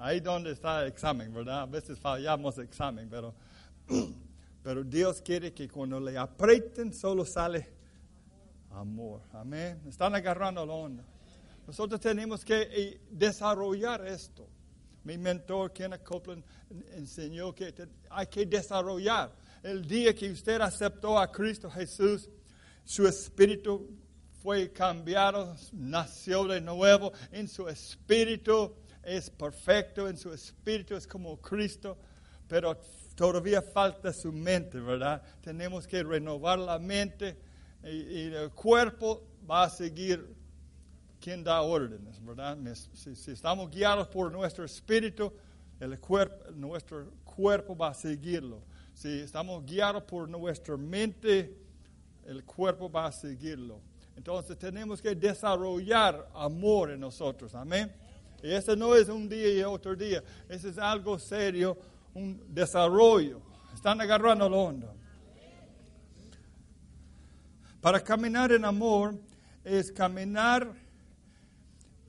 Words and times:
ahí 0.00 0.20
donde 0.20 0.52
está 0.52 0.82
el 0.82 0.88
examen, 0.88 1.32
¿verdad? 1.32 1.60
A 1.60 1.66
veces 1.66 1.98
fallamos 1.98 2.56
el 2.58 2.64
examen, 2.64 3.08
pero, 3.08 3.34
pero 4.62 4.82
Dios 4.82 5.20
quiere 5.20 5.52
que 5.52 5.68
cuando 5.68 6.00
le 6.00 6.16
aprieten 6.16 6.92
solo 6.92 7.24
sale 7.24 7.68
amor. 8.70 9.20
Amén. 9.32 9.80
Están 9.86 10.14
agarrando 10.14 10.64
la 10.64 10.72
onda. 10.72 11.04
Nosotros 11.66 12.00
tenemos 12.00 12.44
que 12.44 12.68
eh, 12.70 13.00
desarrollar 13.10 14.06
esto. 14.06 14.48
Mi 15.04 15.18
mentor, 15.18 15.72
Kenneth 15.72 16.02
Copeland, 16.02 16.44
enseñó 16.94 17.54
que 17.54 17.74
hay 18.08 18.26
que 18.26 18.46
desarrollar. 18.46 19.32
El 19.62 19.86
día 19.86 20.14
que 20.14 20.30
usted 20.30 20.60
aceptó 20.60 21.18
a 21.18 21.30
Cristo 21.30 21.70
Jesús, 21.70 22.28
su 22.84 23.06
espíritu 23.06 23.88
fue 24.42 24.72
cambiado, 24.72 25.54
nació 25.72 26.44
de 26.44 26.60
nuevo, 26.60 27.12
en 27.30 27.46
su 27.48 27.68
espíritu 27.68 28.74
es 29.02 29.30
perfecto, 29.30 30.08
en 30.08 30.16
su 30.16 30.32
espíritu 30.32 30.94
es 30.94 31.06
como 31.06 31.40
Cristo, 31.40 31.96
pero 32.46 32.76
todavía 33.14 33.62
falta 33.62 34.12
su 34.12 34.32
mente, 34.32 34.80
¿verdad? 34.80 35.22
Tenemos 35.40 35.86
que 35.86 36.02
renovar 36.02 36.58
la 36.58 36.78
mente 36.78 37.36
y, 37.84 38.32
el 38.32 38.50
cuerpo 38.50 39.22
va 39.48 39.64
a 39.64 39.70
seguir 39.70 40.36
quien 41.20 41.44
da 41.44 41.62
órdenes, 41.62 42.22
¿verdad? 42.24 42.58
Si, 42.94 43.30
estamos 43.30 43.70
guiados 43.70 44.08
por 44.08 44.30
nuestro 44.32 44.64
espíritu, 44.64 45.32
el 45.78 45.98
cuerpo, 45.98 46.50
nuestro 46.52 47.10
cuerpo 47.24 47.76
va 47.76 47.88
a 47.88 47.94
seguirlo. 47.94 48.62
Si 48.94 49.20
estamos 49.20 49.64
guiados 49.64 50.02
por 50.02 50.28
nuestra 50.28 50.76
mente, 50.76 51.56
el 52.26 52.44
cuerpo 52.44 52.90
va 52.90 53.06
a 53.06 53.12
seguirlo. 53.12 53.80
Entonces 54.16 54.58
tenemos 54.58 55.00
que 55.00 55.14
desarrollar 55.14 56.28
amor 56.34 56.90
en 56.90 57.00
nosotros. 57.00 57.54
Amén. 57.54 57.90
Y 58.42 58.52
ese 58.52 58.76
no 58.76 58.94
es 58.94 59.08
un 59.08 59.28
día 59.28 59.50
y 59.50 59.62
otro 59.62 59.94
día. 59.94 60.22
Ese 60.48 60.70
es 60.70 60.78
algo 60.78 61.18
serio, 61.18 61.76
un 62.14 62.42
desarrollo. 62.48 63.40
Están 63.74 64.00
agarrando 64.00 64.48
la 64.48 64.56
onda. 64.56 64.94
Para 67.80 68.00
caminar 68.00 68.52
en 68.52 68.64
amor 68.64 69.18
es 69.64 69.90
caminar 69.92 70.74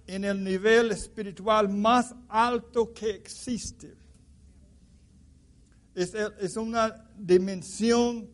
en 0.07 0.25
el 0.25 0.43
nivel 0.43 0.91
espiritual 0.91 1.69
más 1.69 2.13
alto 2.27 2.93
que 2.93 3.11
existe. 3.11 3.95
Es, 5.93 6.13
es 6.13 6.57
una 6.57 7.09
dimensión, 7.17 8.29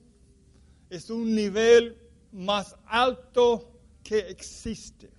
es 0.89 1.09
un 1.09 1.33
nivel 1.35 1.97
más 2.31 2.75
alto 2.85 3.71
que 4.03 4.19
existe. 4.19 5.16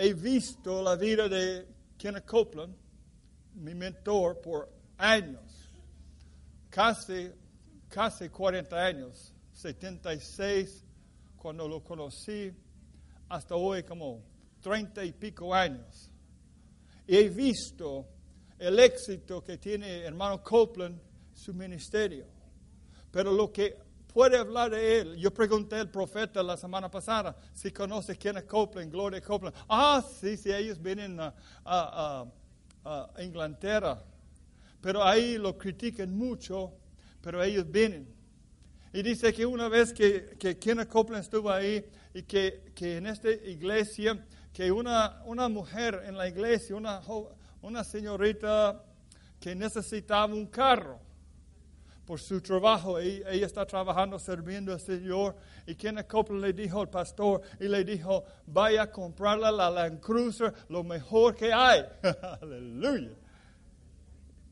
He 0.00 0.14
visto 0.14 0.80
la 0.80 0.94
vida 0.94 1.28
de 1.28 1.66
Kenneth 1.98 2.24
Copeland, 2.24 2.72
mi 3.54 3.74
mentor, 3.74 4.40
por 4.40 4.70
años, 4.96 5.68
casi, 6.70 7.32
casi 7.88 8.28
40 8.28 8.76
años, 8.76 9.34
76 9.54 10.84
cuando 11.36 11.66
lo 11.66 11.82
conocí, 11.82 12.52
hasta 13.28 13.56
hoy 13.56 13.82
como 13.82 14.22
30 14.60 15.04
y 15.04 15.10
pico 15.10 15.52
años. 15.52 16.08
Y 17.04 17.16
he 17.16 17.28
visto 17.28 18.06
el 18.56 18.78
éxito 18.78 19.42
que 19.42 19.58
tiene 19.58 20.04
hermano 20.04 20.44
Copeland, 20.44 20.96
su 21.34 21.52
ministerio. 21.52 22.24
Pero 23.10 23.32
lo 23.32 23.52
que 23.52 23.76
puede 24.18 24.36
hablar 24.36 24.72
de 24.72 24.98
él. 24.98 25.16
Yo 25.16 25.32
pregunté 25.32 25.76
al 25.76 25.92
profeta 25.92 26.42
la 26.42 26.56
semana 26.56 26.90
pasada 26.90 27.36
si 27.54 27.70
conoce 27.70 28.16
quién 28.16 28.36
es 28.36 28.42
Copeland, 28.42 28.90
Gloria 28.90 29.20
Copeland. 29.20 29.54
Ah, 29.68 30.04
sí, 30.20 30.36
sí, 30.36 30.52
ellos 30.52 30.82
vienen 30.82 31.20
a, 31.64 32.26
Inglaterra. 33.20 34.02
Pero 34.80 35.04
ahí 35.04 35.38
lo 35.38 35.56
critican 35.56 36.12
mucho, 36.16 36.72
pero 37.20 37.40
ellos 37.44 37.70
vienen. 37.70 38.12
Y 38.92 39.02
dice 39.02 39.32
que 39.32 39.46
una 39.46 39.68
vez 39.68 39.92
que, 39.92 40.36
que 40.36 40.58
Kenneth 40.58 40.88
Copeland 40.88 41.22
estuvo 41.22 41.48
ahí 41.48 41.88
y 42.12 42.24
que, 42.24 42.72
que 42.74 42.96
en 42.96 43.06
esta 43.06 43.30
iglesia, 43.30 44.26
que 44.52 44.72
una, 44.72 45.22
una 45.26 45.48
mujer 45.48 46.02
en 46.04 46.16
la 46.16 46.26
iglesia, 46.26 46.74
una, 46.74 47.02
una 47.62 47.84
señorita 47.84 48.82
que 49.38 49.54
necesitaba 49.54 50.34
un 50.34 50.46
carro 50.48 50.98
por 52.08 52.18
su 52.18 52.40
trabajo. 52.40 52.98
Ella, 52.98 53.44
está 53.44 53.66
trabajando, 53.66 54.18
sirviendo 54.18 54.72
al 54.72 54.80
Señor. 54.80 55.36
Y 55.66 55.74
Kenneth 55.74 56.08
Copeland 56.08 56.42
le 56.42 56.52
dijo 56.54 56.80
al 56.80 56.88
pastor 56.88 57.42
y 57.60 57.68
le 57.68 57.84
dijo, 57.84 58.24
vaya 58.46 58.84
a 58.84 58.90
comprarla 58.90 59.52
la 59.52 59.68
Land 59.68 60.00
Cruiser, 60.00 60.54
lo 60.70 60.82
mejor 60.82 61.36
que 61.36 61.52
hay. 61.52 61.84
Aleluya. 62.40 63.10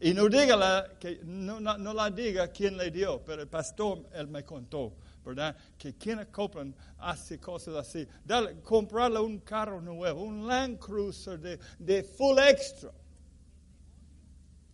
Y 0.00 0.12
no, 0.12 0.28
diga 0.28 0.98
que, 1.00 1.20
no, 1.24 1.58
no, 1.58 1.94
la 1.94 2.10
diga 2.10 2.48
quién 2.48 2.76
le 2.76 2.90
dio, 2.90 3.22
pero 3.24 3.40
el 3.40 3.48
pastor, 3.48 4.06
él 4.12 4.28
me 4.28 4.44
contó, 4.44 4.92
¿verdad? 5.24 5.56
Que 5.78 5.94
Kenneth 5.94 6.30
Copeland 6.30 6.74
hace 6.98 7.40
cosas 7.40 7.74
así. 7.76 8.06
Dale, 8.22 8.60
comprarle 8.60 9.18
un 9.18 9.38
carro 9.38 9.80
nuevo, 9.80 10.24
un 10.24 10.46
Land 10.46 10.78
Cruiser 10.78 11.40
de, 11.40 11.58
de 11.78 12.02
full 12.02 12.38
extra. 12.38 12.92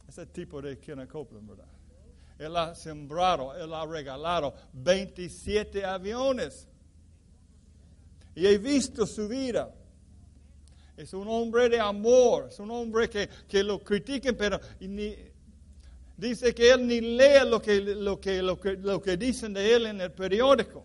Ese 0.09 0.27
tipo 0.27 0.61
de 0.61 0.81
Kenneth 0.81 1.09
Copeland, 1.09 1.49
¿verdad? 1.49 1.72
Él 2.43 2.57
ha 2.57 2.75
sembrado, 2.75 3.55
Él 3.57 3.73
ha 3.73 3.87
regalado 3.87 4.55
27 4.73 5.85
aviones. 5.85 6.69
Y 8.35 8.47
he 8.47 8.59
visto 8.59 9.07
su 9.07 9.29
vida. 9.29 9.73
Es 10.97 11.15
un 11.15 11.27
hombre 11.29 11.69
de 11.69 11.81
amor, 11.81 12.49
es 12.51 12.59
un 12.59 12.71
hombre 12.71 13.09
que, 13.09 13.29
que 13.49 13.63
lo 13.63 13.79
critiquen, 13.79 14.37
pero 14.37 14.61
ni, 14.81 15.15
dice 16.17 16.55
que 16.55 16.71
él 16.71 16.87
ni 16.87 17.01
lee 17.01 17.47
lo 17.47 17.61
que, 17.61 17.81
lo, 17.81 18.21
que, 18.21 18.43
lo, 18.43 18.61
que, 18.61 18.73
lo 18.75 19.01
que 19.01 19.17
dicen 19.17 19.53
de 19.53 19.75
él 19.75 19.87
en 19.87 20.01
el 20.01 20.13
periódico. 20.13 20.85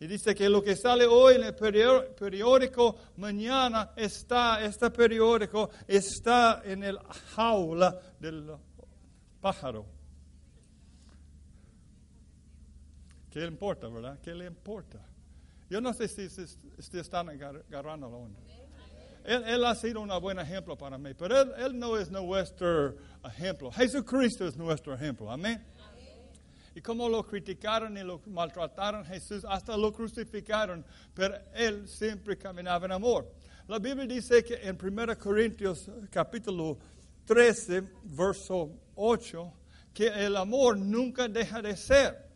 Y 0.00 0.06
dice 0.06 0.34
que 0.34 0.48
lo 0.48 0.62
que 0.62 0.76
sale 0.76 1.06
hoy 1.06 1.34
en 1.34 1.44
el 1.44 1.54
periódico, 1.54 2.96
mañana 3.16 3.92
está, 3.94 4.64
este 4.64 4.90
periódico 4.90 5.68
está 5.86 6.62
en 6.64 6.82
el 6.84 6.98
jaula 7.34 8.00
del 8.18 8.50
pájaro. 9.42 9.99
¿Qué 13.30 13.40
le 13.40 13.46
importa, 13.46 13.88
verdad? 13.88 14.18
¿Qué 14.20 14.34
le 14.34 14.46
importa? 14.46 14.98
Yo 15.68 15.80
no 15.80 15.94
sé 15.94 16.08
si, 16.08 16.28
si, 16.28 16.98
están 16.98 17.28
agarrando 17.28 18.10
la 18.10 18.16
onda. 18.16 18.40
Él, 19.24 19.64
ha 19.64 19.74
sido 19.76 20.00
un 20.00 20.08
buen 20.20 20.38
ejemplo 20.40 20.76
para 20.76 20.98
mí, 20.98 21.14
pero 21.14 21.54
él, 21.54 21.78
no 21.78 21.96
es 21.96 22.10
nuestro 22.10 22.96
ejemplo. 23.24 23.70
Jesucristo 23.70 24.46
es 24.48 24.56
nuestro 24.56 24.94
ejemplo. 24.94 25.30
Amén. 25.30 25.62
Y 26.74 26.80
como 26.80 27.08
lo 27.08 27.24
criticaron 27.24 27.96
y 27.96 28.02
lo 28.02 28.20
maltrataron 28.26 29.04
Jesús, 29.04 29.44
hasta 29.48 29.76
lo 29.76 29.92
crucificaron, 29.92 30.84
pero 31.14 31.36
él 31.54 31.86
siempre 31.86 32.36
caminaba 32.36 32.86
en 32.86 32.92
amor. 32.92 33.32
La 33.68 33.78
Biblia 33.78 34.06
dice 34.06 34.42
que 34.42 34.54
en 34.54 34.76
1 34.80 35.18
Corintios 35.18 35.88
capítulo 36.10 36.78
13, 37.26 37.82
verso 38.04 38.70
8, 38.96 39.52
que 39.94 40.08
el 40.08 40.36
amor 40.36 40.78
nunca 40.78 41.28
deja 41.28 41.62
de 41.62 41.76
ser 41.76 42.29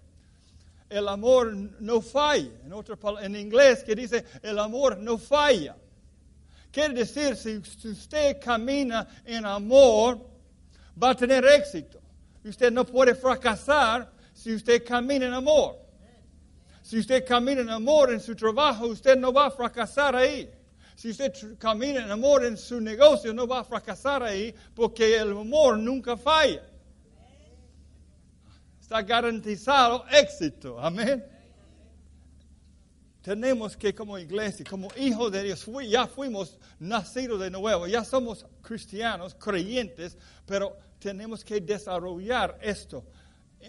el 0.95 1.09
amor 1.09 1.55
no 1.81 2.01
falla. 2.01 2.51
En, 2.65 3.25
en 3.25 3.37
inglés 3.37 3.83
que 3.83 3.97
dice, 3.97 4.25
el 4.43 4.59
amor 4.59 4.97
no 4.99 5.19
falla. 5.19 5.77
Quiere 6.71 6.95
decir, 6.95 7.37
si, 7.37 7.57
usted 7.89 8.41
camina 8.41 9.07
en 9.25 9.45
amor, 9.45 10.21
va 11.01 11.11
a 11.11 11.17
tener 11.17 11.45
éxito. 11.45 12.01
Usted 12.45 12.71
no 12.71 12.85
puede 12.85 13.15
fracasar 13.15 14.11
si 14.33 14.55
usted 14.55 14.85
camina 14.85 15.27
en 15.27 15.33
amor. 15.33 15.79
Si 16.83 16.99
usted 16.99 17.25
camina 17.27 17.63
en 17.63 17.71
amor 17.71 18.13
en 18.13 18.21
su 18.21 18.37
trabajo, 18.37 18.87
usted 18.87 19.17
no 19.17 19.33
va 19.33 19.47
a 19.47 19.51
fracasar 19.51 20.15
ahí. 20.15 20.49
Si 20.95 21.11
usted 21.11 21.59
camina 21.59 22.05
en 22.05 22.11
amor 22.11 22.45
en 22.45 22.57
su 22.57 22.81
negocio, 22.81 23.35
no 23.35 23.49
va 23.49 23.61
a 23.61 23.65
fracasar 23.65 24.23
ahí, 24.23 24.55
porque 24.75 25.17
el 25.17 25.33
amor 25.33 25.79
nunca 25.79 26.17
falla 26.17 26.63
está 28.85 29.01
garantizado 29.01 30.05
éxito. 30.11 30.79
Amén. 30.79 31.25
Tenemos 33.23 33.75
que 33.75 33.95
como 33.95 34.19
iglesia, 34.19 34.63
como 34.69 34.89
hijos 34.97 35.33
de 35.33 35.43
Dios, 35.43 35.67
ya 35.89 36.07
fuimos 36.07 36.59
nacidos 36.79 37.41
de 37.41 37.51
nuevo, 37.51 37.87
ya 37.87 38.05
somos 38.05 38.45
cristianos, 38.61 39.35
creyentes, 39.37 40.19
pero 40.45 40.77
tenemos 40.99 41.43
que 41.43 41.63
desarrollar 41.63 42.59
esto, 42.61 43.07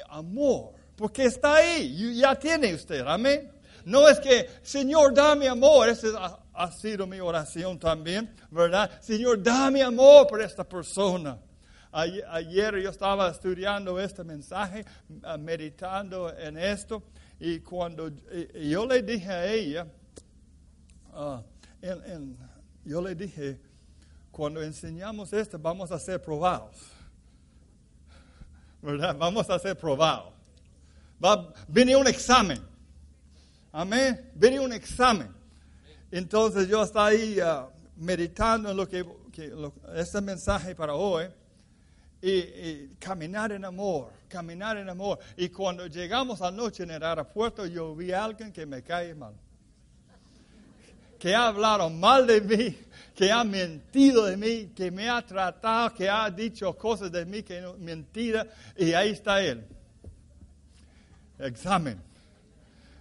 amor, 0.10 0.74
porque 0.98 1.24
está 1.24 1.56
ahí, 1.56 2.18
ya 2.18 2.36
tiene 2.38 2.74
usted, 2.74 3.00
amén. 3.08 3.50
No 3.86 4.10
es 4.10 4.20
que, 4.20 4.50
Señor, 4.64 5.14
dame 5.14 5.48
amor, 5.48 5.88
esa 5.88 6.42
ha 6.52 6.72
sido 6.74 7.08
mi 7.08 7.22
oración 7.22 7.80
también, 7.80 8.36
¿verdad? 8.52 8.92
Señor, 9.02 9.42
dame 9.42 9.82
amor 9.82 10.28
por 10.28 10.42
esta 10.42 10.66
persona. 10.68 11.40
Ayer 11.98 12.82
yo 12.82 12.90
estaba 12.90 13.30
estudiando 13.30 13.98
este 14.02 14.22
mensaje, 14.26 14.86
ah, 15.24 15.38
meditando 15.38 16.30
en 16.38 16.58
esto, 16.58 17.02
y 17.40 17.60
cuando 17.60 18.12
yo 18.54 18.86
le 18.86 19.02
dije 19.02 19.30
a 19.30 19.46
ella, 19.46 19.88
ah, 21.14 21.42
yo 22.84 23.02
le 23.02 23.16
dije, 23.16 23.62
cuando 24.30 24.62
enseñamos 24.62 25.32
esto 25.32 25.58
vamos 25.58 25.90
a 25.90 25.98
ser 25.98 26.22
probados. 26.22 26.76
¿Verdad? 28.82 29.16
Vamos 29.18 29.50
a 29.50 29.58
ser 29.58 29.78
probados. 29.78 30.34
Va, 31.24 31.54
viene 31.66 31.96
un 31.96 32.08
examen. 32.08 32.62
Amén. 33.72 34.32
Viene 34.36 34.60
un 34.60 34.74
examen. 34.74 35.34
Entonces 36.12 36.68
yo 36.68 36.84
estaba 36.84 37.08
ahí 37.08 37.40
uh, 37.40 37.70
meditando 37.96 38.70
en 38.70 38.76
lo 38.76 38.86
que, 38.86 39.06
que 39.32 39.48
lo, 39.48 39.74
este 39.96 40.20
mensaje 40.20 40.76
para 40.76 40.94
hoy. 40.94 41.28
Y, 42.28 42.88
caminar 42.98 43.52
en 43.52 43.64
amor, 43.66 44.12
caminar 44.28 44.78
en 44.78 44.90
amor. 44.90 45.20
Y 45.38 45.50
cuando 45.50 45.86
llegamos 45.86 46.42
anoche 46.42 46.82
en 46.82 46.90
el 46.90 47.04
aeropuerto, 47.04 47.68
yo 47.68 47.96
vi 47.96 48.14
a 48.14 48.24
alguien 48.24 48.52
que 48.52 48.66
me 48.66 48.82
cae 48.82 49.14
mal. 49.14 49.36
Que 51.20 51.36
ha 51.36 51.50
hablado 51.50 51.88
mal 51.92 52.26
de 52.26 52.42
mí, 52.42 52.80
que 53.14 53.32
ha 53.32 53.44
mentido 53.44 54.26
de 54.26 54.38
mí, 54.38 54.72
que 54.76 54.90
me 54.90 55.08
ha 55.08 55.22
tratado, 55.22 55.94
que 55.94 56.10
ha 56.10 56.28
dicho 56.32 56.76
cosas 56.76 57.12
de 57.12 57.26
mí 57.26 57.44
que 57.44 57.62
no 57.62 57.76
mentira. 57.76 58.48
Y 58.76 58.94
ahí 58.94 59.12
está 59.12 59.44
él. 59.44 59.64
Examen. 61.38 62.02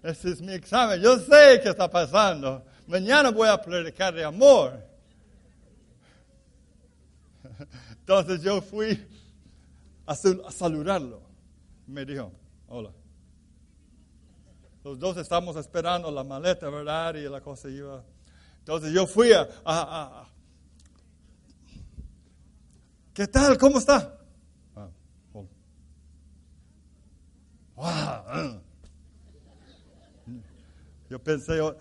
Ese 0.03 0.33
es 0.33 0.43
mi 0.43 0.53
examen. 0.53 1.01
Yo 1.01 1.19
sé 1.19 1.61
qué 1.63 1.71
está 1.71 1.91
pasando. 1.91 2.63
Mañana 2.87 3.31
voy 3.31 3.49
a 3.49 3.57
predicar 3.57 4.13
de 4.13 4.23
amor. 4.23 4.85
Entonces 8.01 8.43
yo 8.43 8.61
fui 8.61 9.14
a, 10.07 10.15
saludarlo. 10.15 11.23
Me 11.87 12.05
dijo, 12.05 12.33
hola. 12.69 12.91
Los 14.83 14.99
dos 14.99 15.17
estamos 15.17 15.57
esperando 15.57 16.11
la 16.11 16.25
maleta, 16.25 16.69
¿verdad? 16.69 17.15
Y 17.15 17.29
la 17.29 17.41
cosa 17.41 17.69
iba. 17.71 18.05
Entonces 18.59 18.93
yo 18.93 19.07
fui 19.07 19.33
a, 19.33 20.29
¿Qué 23.15 23.27
tal? 23.29 23.57
¿Cómo 23.59 23.79
está? 23.79 24.19
Ah, 24.75 24.89
wow. 27.77 28.61
Yo 31.09 31.23
pensé, 31.23 31.59
yo, 31.59 31.77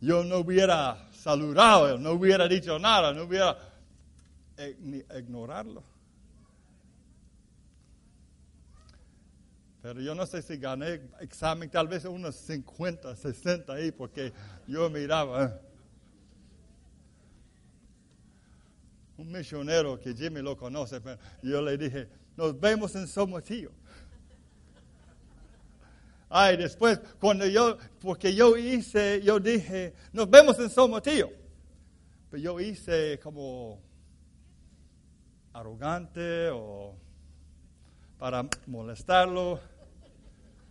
yo 0.00 0.22
no 0.24 0.38
hubiera 0.38 1.08
saludado, 1.12 1.96
no 1.96 2.12
hubiera 2.12 2.46
dicho 2.46 2.78
nada, 2.78 3.14
no 3.14 3.22
hubiera 3.24 3.56
ignorarlo. 5.18 5.82
Pero 9.84 10.00
yo 10.00 10.14
no 10.14 10.24
sé 10.24 10.40
si 10.40 10.56
gané 10.56 10.98
examen, 11.20 11.68
tal 11.68 11.86
vez 11.86 12.06
unos 12.06 12.36
50, 12.36 13.14
60 13.16 13.70
ahí, 13.70 13.92
porque 13.92 14.32
yo 14.66 14.88
miraba. 14.88 15.44
¿eh? 15.44 15.50
Un 19.18 19.30
misionero 19.30 20.00
que 20.00 20.14
Jimmy 20.14 20.40
lo 20.40 20.56
conoce, 20.56 21.02
yo 21.42 21.60
le 21.60 21.76
dije, 21.76 22.08
nos 22.34 22.58
vemos 22.58 22.96
en 22.96 23.06
Somotillo. 23.06 23.72
Ay, 26.30 26.56
después, 26.56 26.98
cuando 27.20 27.46
yo, 27.46 27.76
porque 28.00 28.34
yo 28.34 28.56
hice, 28.56 29.20
yo 29.22 29.38
dije, 29.38 29.92
nos 30.14 30.30
vemos 30.30 30.58
en 30.60 30.70
Somotillo. 30.70 31.28
Pero 32.30 32.42
yo 32.42 32.58
hice 32.58 33.20
como 33.22 33.82
arrogante 35.52 36.48
o 36.48 36.96
para 38.18 38.48
molestarlo. 38.66 39.60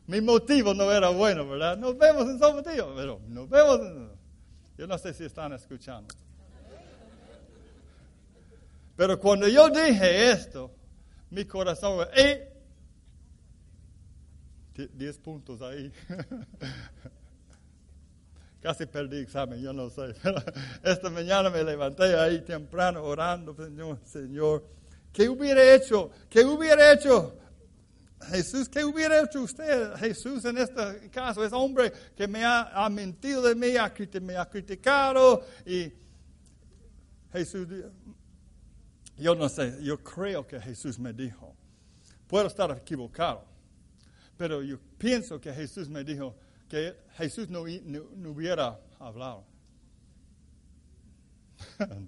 Mi 0.08 0.20
motivo 0.20 0.74
no 0.74 0.92
era 0.92 1.10
bueno, 1.10 1.48
¿verdad? 1.48 1.78
Nos 1.78 1.98
vemos 1.98 2.28
en 2.28 2.38
Somotillo, 2.38 2.94
pero 2.96 3.22
nos 3.28 3.50
vemos 3.50 3.80
en... 3.80 4.12
Yo 4.78 4.88
no 4.88 4.98
sé 4.98 5.14
si 5.14 5.24
están 5.24 5.54
escuchando. 5.54 6.14
Pero 8.96 9.20
cuando 9.20 9.48
yo 9.48 9.70
dije 9.70 10.32
esto, 10.32 10.72
mi 11.30 11.46
corazón, 11.46 12.08
¡eh! 12.16 12.50
10 14.76 15.18
puntos 15.20 15.62
ahí. 15.62 15.92
Casi 18.62 18.86
perdí 18.86 19.20
examen, 19.20 19.62
yo 19.62 19.74
no 19.74 19.90
sé. 19.90 20.16
esta 20.84 21.10
mañana 21.10 21.50
me 21.50 21.64
levanté 21.64 22.16
ahí 22.18 22.42
temprano 22.42 23.04
orando, 23.04 23.56
Señor, 23.56 24.00
Señor, 24.06 24.64
¿qué 25.12 25.28
hubiera 25.28 25.76
hecho? 25.76 26.12
¿Qué 26.30 26.46
hubiera 26.46 26.94
hecho? 26.94 27.36
Jesús, 28.30 28.70
¿qué 28.70 28.84
hubiera 28.84 29.22
hecho 29.22 29.42
usted? 29.42 29.94
Jesús 29.96 30.46
en 30.46 30.58
este 30.58 31.10
caso 31.10 31.44
es 31.44 31.54
hombre 31.54 31.92
que 32.16 32.28
me 32.28 32.44
ha, 32.44 32.90
mentido 32.90 33.42
de 33.42 33.56
mí, 33.56 33.74
me 34.22 34.38
ha 34.38 34.50
criticado 34.50 35.46
y 35.66 35.92
Jesús, 37.32 37.68
yo 39.18 39.36
no 39.36 39.50
sé, 39.50 39.80
yo 39.82 39.98
creo 40.04 40.46
que 40.46 40.60
Jesús 40.60 41.00
me 41.00 41.14
dijo, 41.14 41.56
puedo 42.28 42.48
estar 42.48 42.72
equivocado, 42.72 43.46
pero 44.38 44.62
yo 44.62 44.78
pienso 44.98 45.40
que 45.40 45.54
Jesús 45.54 45.90
me 45.90 46.04
dijo 46.04 46.36
que 46.68 46.96
Jesús 47.18 47.50
no, 47.50 47.66
no, 47.66 48.30
hubiera 48.32 48.80
hablado. 49.00 49.46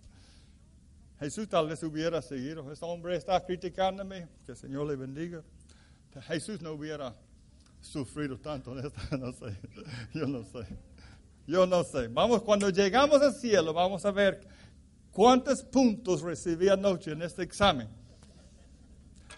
Jesús 1.19 1.47
tal 1.47 1.67
vez 1.67 1.81
hubiera 1.83 2.21
seguido. 2.21 2.71
Este 2.71 2.83
hombre 2.83 3.15
está 3.15 3.43
criticándome. 3.45 4.27
Que 4.45 4.53
el 4.53 4.57
Señor 4.57 4.87
le 4.87 4.95
bendiga. 4.95 5.43
Jesús 6.21 6.61
no 6.61 6.71
hubiera 6.71 7.15
sufrido 7.81 8.37
tanto 8.37 8.77
en 8.77 8.85
esto. 8.85 8.99
No 9.17 9.31
sé. 9.31 9.57
Yo 10.13 10.27
no 10.27 10.43
sé. 10.43 10.67
Yo 11.47 11.65
no 11.65 11.83
sé. 11.83 12.07
Vamos, 12.07 12.41
cuando 12.41 12.69
llegamos 12.69 13.21
al 13.21 13.33
cielo, 13.33 13.73
vamos 13.73 14.05
a 14.05 14.11
ver 14.11 14.41
cuántos 15.11 15.63
puntos 15.63 16.21
recibí 16.21 16.69
anoche 16.69 17.11
en 17.11 17.21
este 17.21 17.43
examen. 17.43 17.87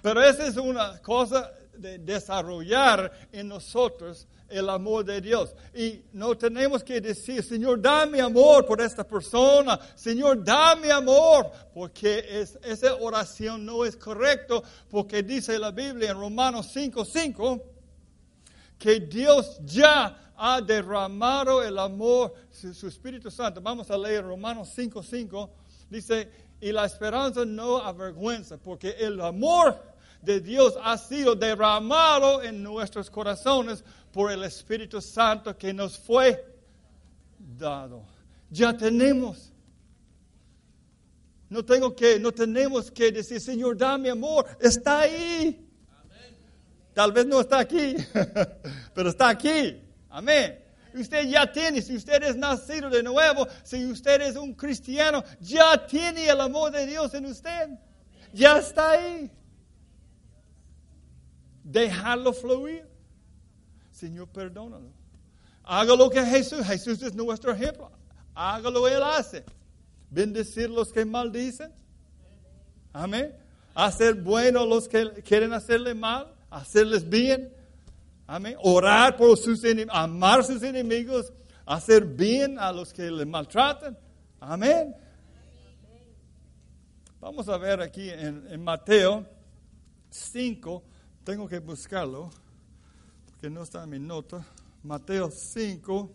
Pero 0.01 0.21
esa 0.23 0.47
es 0.47 0.57
una 0.57 0.99
cosa 0.99 1.51
de 1.77 1.99
desarrollar 1.99 3.11
en 3.31 3.47
nosotros 3.47 4.27
el 4.49 4.69
amor 4.69 5.05
de 5.05 5.21
Dios. 5.21 5.55
Y 5.73 6.01
no 6.13 6.37
tenemos 6.37 6.83
que 6.83 7.01
decir, 7.01 7.43
Señor, 7.43 7.81
dame 7.81 8.21
amor 8.21 8.65
por 8.65 8.81
esta 8.81 9.05
persona, 9.05 9.79
Señor, 9.95 10.43
dame 10.43 10.91
amor, 10.91 11.51
porque 11.73 12.23
es, 12.29 12.57
esa 12.63 12.95
oración 12.95 13.65
no 13.65 13.85
es 13.85 13.95
correcta, 13.95 14.61
porque 14.89 15.23
dice 15.23 15.57
la 15.59 15.71
Biblia 15.71 16.11
en 16.11 16.19
Romanos 16.19 16.75
5:5 16.75 17.61
que 18.77 18.99
Dios 18.99 19.59
ya 19.65 20.33
ha 20.37 20.61
derramado 20.61 21.63
el 21.63 21.79
amor, 21.79 22.33
su, 22.51 22.73
su 22.73 22.87
Espíritu 22.87 23.31
Santo. 23.31 23.59
Vamos 23.59 23.89
a 23.89 23.97
leer 23.97 24.23
Romanos 24.23 24.71
5:5. 24.77 25.49
Dice, 25.89 26.29
y 26.59 26.71
la 26.71 26.85
esperanza 26.85 27.45
no 27.45 27.77
avergüenza, 27.77 28.57
porque 28.57 28.95
el 28.99 29.21
amor 29.21 29.79
de 30.21 30.39
Dios 30.39 30.77
ha 30.83 30.97
sido 30.97 31.35
derramado 31.35 32.43
en 32.43 32.61
nuestros 32.63 33.09
corazones 33.09 33.83
por 34.11 34.31
el 34.31 34.43
Espíritu 34.43 35.01
Santo 35.01 35.57
que 35.57 35.73
nos 35.73 35.97
fue 35.97 36.43
dado. 37.57 38.03
Ya 38.49 38.75
tenemos. 38.75 39.51
No 41.49 41.63
tengo 41.63 41.95
que, 41.95 42.19
no 42.19 42.31
tenemos 42.31 42.91
que 42.91 43.11
decir, 43.11 43.39
Señor, 43.39 43.77
dame 43.77 44.09
amor. 44.09 44.45
Está 44.59 45.01
ahí. 45.01 45.63
Tal 46.93 47.11
vez 47.11 47.25
no 47.25 47.41
está 47.41 47.59
aquí, 47.59 47.95
pero 48.93 49.09
está 49.09 49.29
aquí. 49.29 49.79
Amén. 50.09 50.63
Usted 50.93 51.27
ya 51.27 51.51
tiene, 51.51 51.81
si 51.81 51.95
usted 51.95 52.23
es 52.23 52.35
nacido 52.35 52.89
de 52.89 53.03
nuevo, 53.03 53.47
si 53.63 53.85
usted 53.85 54.19
es 54.21 54.35
un 54.35 54.55
cristiano, 54.55 55.23
ya 55.39 55.85
tiene 55.85 56.27
el 56.27 56.41
amor 56.41 56.71
de 56.71 56.87
Dios 56.87 57.13
en 57.13 57.27
usted. 57.27 57.69
Ya 58.33 58.57
está 58.57 58.91
ahí 58.91 59.31
dejarlo 61.67 62.33
fluir. 62.33 62.85
Señor, 63.91 64.27
perdónalo. 64.29 64.89
Haga 65.63 65.95
lo 65.95 66.09
que 66.09 66.23
Jesús, 66.23 66.65
Jesús 66.65 67.01
es 67.01 67.13
nuestro 67.13 67.51
ejemplo. 67.51 67.91
Hágalo, 68.33 68.87
Él 68.87 69.03
hace. 69.03 69.43
Bendecir 70.09 70.69
los 70.69 70.93
que 70.93 71.03
maldicen. 71.03 71.73
Amén. 72.93 73.35
Hacer 73.75 74.15
bueno 74.15 74.65
los 74.65 74.87
que 74.87 75.09
quieren 75.23 75.51
hacerle 75.51 75.93
mal. 75.93 76.33
Hacerles 76.49 77.07
bien. 77.07 77.51
Amén. 78.25 78.55
Orar 78.63 79.17
por 79.17 79.37
sus 79.37 79.63
enemigos. 79.63 79.95
Amar 79.95 80.39
a 80.39 80.43
sus 80.43 80.63
enemigos. 80.63 81.33
Hacer 81.65 82.05
bien 82.05 82.57
a 82.57 82.71
los 82.71 82.93
que 82.93 83.11
le 83.11 83.25
maltratan. 83.25 83.97
Amén. 84.39 84.95
Vamos 87.19 87.49
a 87.49 87.57
ver 87.57 87.81
aquí 87.81 88.09
en, 88.09 88.47
en 88.49 88.63
Mateo 88.63 89.25
5 90.09 90.83
tengo 91.27 91.45
que 91.45 91.59
buscarlo, 91.59 92.29
porque 93.25 93.49
no 93.49 93.63
está 93.63 93.83
en 93.83 93.89
mi 93.89 93.99
nota. 93.99 94.45
Mateo 94.81 95.29
5, 95.29 96.09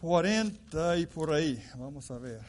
40 0.00 0.98
y 0.98 1.06
por 1.06 1.32
ahí. 1.32 1.60
Vamos 1.76 2.08
a 2.12 2.18
ver. 2.18 2.40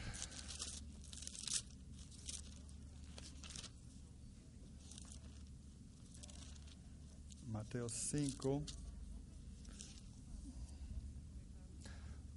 Mateo 7.48 7.88
5, 7.88 8.62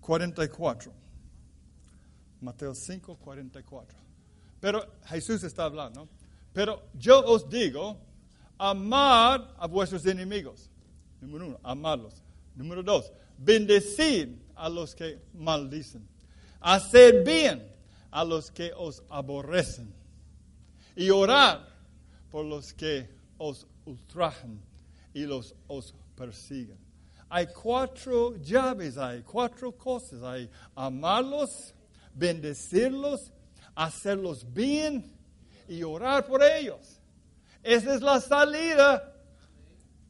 44. 0.02 0.92
Mateo 2.42 2.74
5, 2.74 3.18
44. 3.18 4.00
Pero 4.60 4.94
Jesús 5.06 5.44
está 5.44 5.66
hablando. 5.66 6.10
Pero 6.54 6.90
yo 6.96 7.24
os 7.24 7.48
digo, 7.48 8.07
amad 8.58 9.42
a 9.58 9.68
vuestros 9.68 10.06
enemigos. 10.06 10.70
Número 11.22 11.48
uno, 11.48 11.60
amarlos. 11.64 12.24
Número 12.56 12.82
dos, 12.84 13.12
bendecid 13.38 14.30
a 14.56 14.70
los 14.70 14.96
que 14.96 15.20
maldicen. 15.34 16.08
Hacer 16.60 17.24
bien 17.24 17.72
a 18.12 18.24
los 18.24 18.52
que 18.52 18.72
os 18.76 19.04
aborrecen. 19.10 19.94
Y 20.96 21.10
orar 21.10 21.68
por 22.32 22.46
los 22.46 22.74
que 22.74 23.08
os 23.38 23.68
ultrajan 23.86 24.60
y 25.14 25.26
los 25.26 25.54
os 25.68 25.94
persiguen. 26.16 26.78
Hay 27.30 27.48
cuatro 27.48 28.36
llaves, 28.38 28.98
hay 28.98 29.22
cuatro 29.22 29.72
cosas. 29.72 30.24
Hay 30.24 30.50
amarlos, 30.76 31.74
bendecirlos, 32.14 33.32
hacerlos 33.76 34.46
bien 34.54 35.12
y 35.68 35.84
orar 35.84 36.26
por 36.26 36.42
ellos. 36.42 36.97
Esa 37.64 37.96
es 37.96 38.02
la 38.02 38.20
salida 38.22 39.14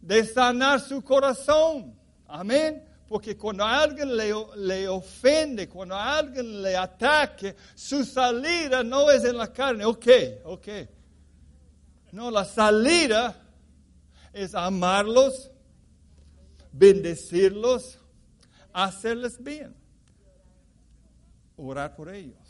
de 0.02 0.26
sanar 0.26 0.80
su 0.80 1.04
corazón. 1.04 1.96
Amén. 2.28 2.84
Porque 3.08 3.38
cuando 3.38 3.64
alguien 3.64 4.16
le, 4.18 4.34
le, 4.58 4.88
ofende, 4.88 5.70
cuando 5.70 5.96
alguien 5.96 6.62
le 6.62 6.76
ataque, 6.76 7.56
su 7.74 8.04
salida 8.04 8.84
no 8.84 9.10
es 9.10 9.24
en 9.24 9.38
la 9.38 9.52
carne. 9.52 9.86
Ok, 9.86 10.08
ok. 10.44 10.68
No, 12.12 12.30
la 12.30 12.44
salida 12.44 13.36
es 14.34 14.54
amarlos, 14.54 15.52
bendecirlos, 16.72 18.00
hacerles 18.74 19.42
bien, 19.42 19.76
orar 21.56 21.96
por 21.96 22.10
ellos. 22.10 22.47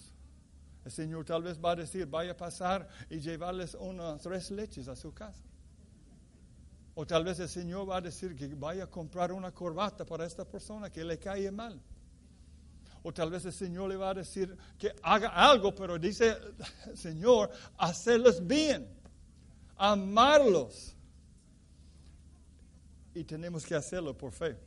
El 0.88 0.91
Señor 0.94 1.25
tal 1.25 1.44
vez 1.44 1.60
va 1.60 1.72
a 1.72 1.75
decir, 1.75 2.06
vaya 2.06 2.32
a 2.32 2.38
pasar 2.38 2.88
y 3.10 3.20
llevarles 3.20 3.75
unas 3.75 4.22
tres 4.22 4.50
leches 4.51 4.88
a 4.88 4.96
su 4.96 5.13
casa. 5.13 5.44
O 6.96 7.06
tal 7.06 7.25
vez 7.25 7.38
el 7.41 7.50
Señor 7.50 7.89
va 7.89 7.98
a 7.98 8.01
decir 8.01 8.34
que 8.34 8.48
vaya 8.56 8.86
a 8.86 8.88
comprar 8.88 9.34
una 9.34 9.51
corbata 9.51 10.06
para 10.06 10.25
esta 10.25 10.46
persona 10.46 10.89
que 10.89 11.03
le 11.03 11.20
cae 11.20 11.51
mal. 11.51 11.77
O 13.03 13.13
tal 13.13 13.29
vez 13.29 13.44
el 13.44 13.51
Señor 13.51 13.89
le 13.89 13.98
va 13.98 14.12
a 14.12 14.13
decir 14.13 14.58
que 14.79 14.96
haga 15.03 15.27
algo, 15.27 15.75
pero 15.75 16.00
dice, 16.00 16.38
Señor, 16.96 17.51
hacerles 17.77 18.48
bien, 18.48 18.88
amarlos. 19.75 20.96
Y 23.13 23.25
tenemos 23.25 23.65
que 23.65 23.75
hacerlo 23.75 24.17
por 24.17 24.32
fe. 24.32 24.58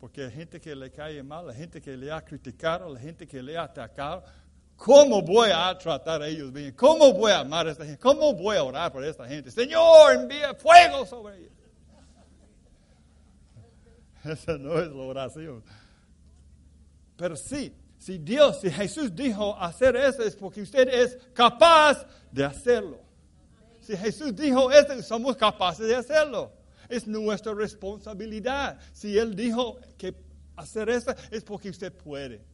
Porque 0.00 0.24
hay 0.24 0.30
gente 0.30 0.58
que 0.58 0.74
le 0.74 0.90
cae 0.90 1.22
mal, 1.22 1.46
la 1.46 1.54
gente 1.54 1.82
que 1.82 1.98
le 1.98 2.10
ha 2.10 2.24
criticado, 2.24 2.94
la 2.94 2.98
gente 2.98 3.28
que 3.28 3.42
le 3.42 3.58
ha 3.58 3.64
atacado. 3.64 4.24
¿Cómo 4.84 5.22
voy 5.22 5.50
a 5.54 5.78
tratar 5.78 6.22
a 6.22 6.26
ellos 6.26 6.52
bien? 6.52 6.72
¿Cómo 6.72 7.12
voy 7.12 7.30
a 7.30 7.38
amar 7.38 7.68
a 7.68 7.70
esta 7.70 7.84
gente? 7.84 8.00
¿Cómo 8.00 8.34
voy 8.34 8.56
a 8.56 8.64
orar 8.64 8.90
por 8.90 9.04
esta 9.04 9.28
gente? 9.28 9.50
Señor, 9.50 10.14
envía 10.14 10.54
fuego 10.54 11.06
sobre 11.06 11.38
ellos. 11.38 11.52
Esa 14.24 14.58
no 14.58 14.80
es 14.80 14.88
la 14.88 15.02
oración. 15.02 15.62
Pero 17.16 17.36
sí, 17.36 17.72
si 17.96 18.18
Dios, 18.18 18.60
si 18.60 18.72
Jesús 18.72 19.14
dijo 19.14 19.56
hacer 19.56 19.94
eso 19.94 20.24
es 20.24 20.34
porque 20.34 20.62
usted 20.62 20.88
es 20.88 21.16
capaz 21.32 22.04
de 22.32 22.44
hacerlo. 22.44 22.98
Si 23.80 23.96
Jesús 23.96 24.34
dijo 24.34 24.72
eso, 24.72 25.00
somos 25.02 25.36
capaces 25.36 25.86
de 25.86 25.94
hacerlo 25.94 26.52
es 26.88 27.06
nuestra 27.06 27.54
responsabilidad. 27.54 28.78
Si 28.92 29.16
Él 29.16 29.34
dijo 29.34 29.78
que 29.96 30.14
hacer 30.56 30.90
eso 30.90 31.14
es 31.30 31.42
porque 31.42 31.70
usted 31.70 31.92
puede. 31.92 32.51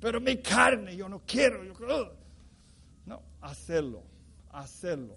Pero 0.00 0.20
mi 0.20 0.38
carne, 0.38 0.96
yo 0.96 1.08
no 1.08 1.20
quiero. 1.26 1.62
Yo, 1.62 2.12
no, 3.06 3.22
hacerlo, 3.40 4.02
hacerlo. 4.50 5.16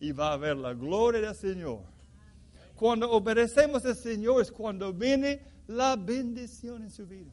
Y 0.00 0.12
va 0.12 0.32
a 0.32 0.36
ver 0.36 0.56
la 0.56 0.74
gloria 0.74 1.20
del 1.20 1.34
Señor. 1.34 1.80
Cuando 2.74 3.10
obedecemos 3.10 3.84
al 3.84 3.96
Señor 3.96 4.42
es 4.42 4.50
cuando 4.50 4.92
viene 4.92 5.40
la 5.68 5.96
bendición 5.96 6.82
en 6.82 6.90
su 6.90 7.06
vida. 7.06 7.30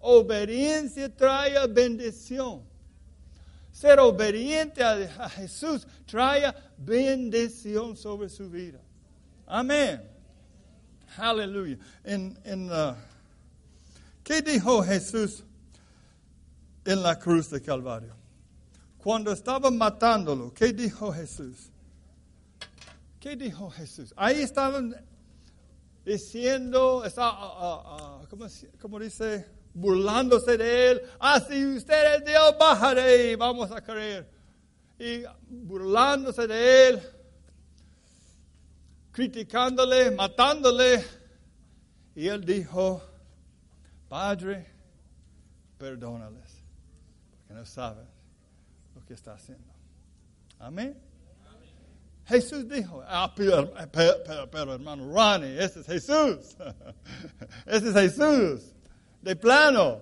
Obediencia 0.00 1.14
trae 1.14 1.66
bendición. 1.68 2.62
Ser 3.70 3.98
obediente 4.00 4.82
a 4.82 5.28
Jesús 5.30 5.86
trae 6.06 6.52
bendición 6.76 7.96
sobre 7.96 8.28
su 8.28 8.50
vida. 8.50 8.80
Amén. 9.46 10.02
Aleluya. 11.16 11.78
En, 12.02 12.38
en, 12.44 12.70
uh, 12.70 12.94
¿Qué 14.22 14.42
dijo 14.42 14.82
Jesús 14.82 15.44
en 16.84 17.02
la 17.02 17.18
cruz 17.18 17.50
de 17.50 17.60
Calvario? 17.60 18.14
Cuando 18.98 19.32
estaban 19.32 19.76
matándolo, 19.76 20.52
¿qué 20.52 20.72
dijo 20.72 21.12
Jesús? 21.12 21.70
¿Qué 23.20 23.36
dijo 23.36 23.70
Jesús? 23.70 24.12
Ahí 24.16 24.40
estaban 24.40 24.94
diciendo, 26.04 27.04
está, 27.04 27.30
uh, 27.30 28.22
uh, 28.22 28.28
¿cómo, 28.28 28.46
¿cómo, 28.80 28.98
dice? 28.98 29.46
Burlándose 29.72 30.56
de 30.56 30.90
él. 30.90 31.02
Ah, 31.18 31.40
si 31.40 31.64
usted 31.64 32.24
Dios, 32.24 32.54
bajaré 32.58 33.32
y 33.32 33.34
vamos 33.34 33.70
a 33.70 33.80
creer. 33.80 34.30
Y 34.98 35.22
burlándose 35.48 36.46
de 36.46 36.88
él 36.88 37.02
criticándole, 39.14 40.10
matándole. 40.10 41.04
Y 42.16 42.26
él 42.26 42.44
dijo, 42.44 43.02
Padre, 44.08 44.66
perdónales, 45.78 46.43
no 47.54 47.64
saben 47.64 48.06
lo 48.94 49.04
que 49.06 49.14
está 49.14 49.34
haciendo. 49.34 49.72
Amén. 50.58 50.98
Jesús 52.26 52.68
dijo, 52.68 53.02
ah, 53.06 53.32
pero, 53.34 53.72
pero, 54.50 54.74
hermano 54.74 55.12
Ronnie, 55.12 55.62
ese 55.62 55.80
es 55.80 55.86
Jesús. 55.86 56.56
ese 57.66 57.88
es 57.88 57.94
Jesús. 57.94 58.72
De 59.20 59.36
plano. 59.36 60.00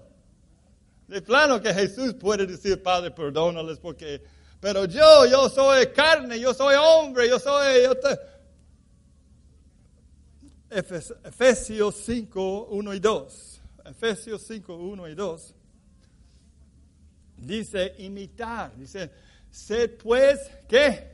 De 1.09 1.21
plano 1.21 1.61
que 1.61 1.75
Jesús 1.75 2.15
puede 2.15 2.47
decir, 2.47 2.83
Padre, 2.83 3.11
perdónales 3.11 3.79
porque... 3.79 4.23
Pero 4.61 4.85
yo, 4.85 5.27
yo 5.27 5.49
soy 5.49 5.89
carne, 5.89 6.39
yo 6.39 6.55
soy 6.55 6.77
hombre, 6.77 7.29
yo 7.29 7.39
soy... 7.39 7.83
Yo 7.83 7.95
Efesios 10.71 11.97
5, 11.97 12.69
1 12.71 12.95
y 12.95 13.01
2. 13.01 13.61
Efesios 13.85 14.43
5, 14.47 14.75
1 14.75 15.09
y 15.09 15.15
2. 15.15 15.55
Dice 17.43 17.95
imitar. 17.99 18.75
Dice, 18.77 19.11
sed 19.51 19.99
pues, 19.99 20.39
¿qué? 20.69 21.11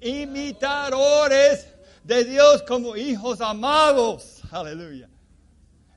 Imitadores 0.00 1.66
de 2.04 2.24
Dios 2.24 2.62
como 2.62 2.96
hijos 2.96 3.40
amados. 3.40 4.42
Aleluya. 4.50 5.08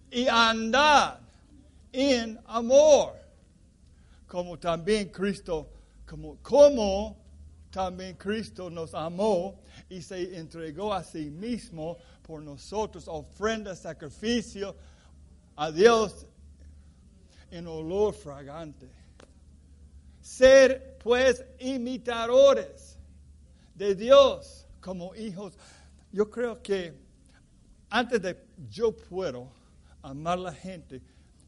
Y 0.09 0.27
andar 0.27 1.19
en 1.91 2.39
amor. 2.47 3.13
Como 4.27 4.57
también 4.57 5.09
Cristo, 5.09 5.69
como, 6.05 6.37
como 6.41 7.15
también 7.69 8.15
Cristo 8.15 8.71
nos 8.71 8.93
amó 8.95 9.61
y 9.87 10.01
se 10.01 10.35
entregó 10.37 10.93
a 10.93 11.03
sí 11.03 11.29
mismo 11.29 11.97
por 12.23 12.41
nosotros, 12.41 13.07
ofrenda, 13.07 13.75
sacrificio 13.75 14.75
a 15.55 15.71
Dios 15.71 16.25
en 17.51 17.67
olor 17.67 18.13
fragante. 18.15 18.89
Ser 20.37 20.97
pues 21.01 21.45
imitadores 21.59 22.97
de 23.73 23.95
Dios 23.95 24.67
como 24.81 25.15
hijos. 25.15 25.53
Yo 26.11 26.29
creo 26.29 26.61
que 26.61 26.93
antes 27.89 28.21
de 28.21 28.45
yo 28.69 28.93
puedo 28.93 29.49
amar 30.01 30.37
a 30.37 30.41
la 30.41 30.53
gente, 30.53 31.01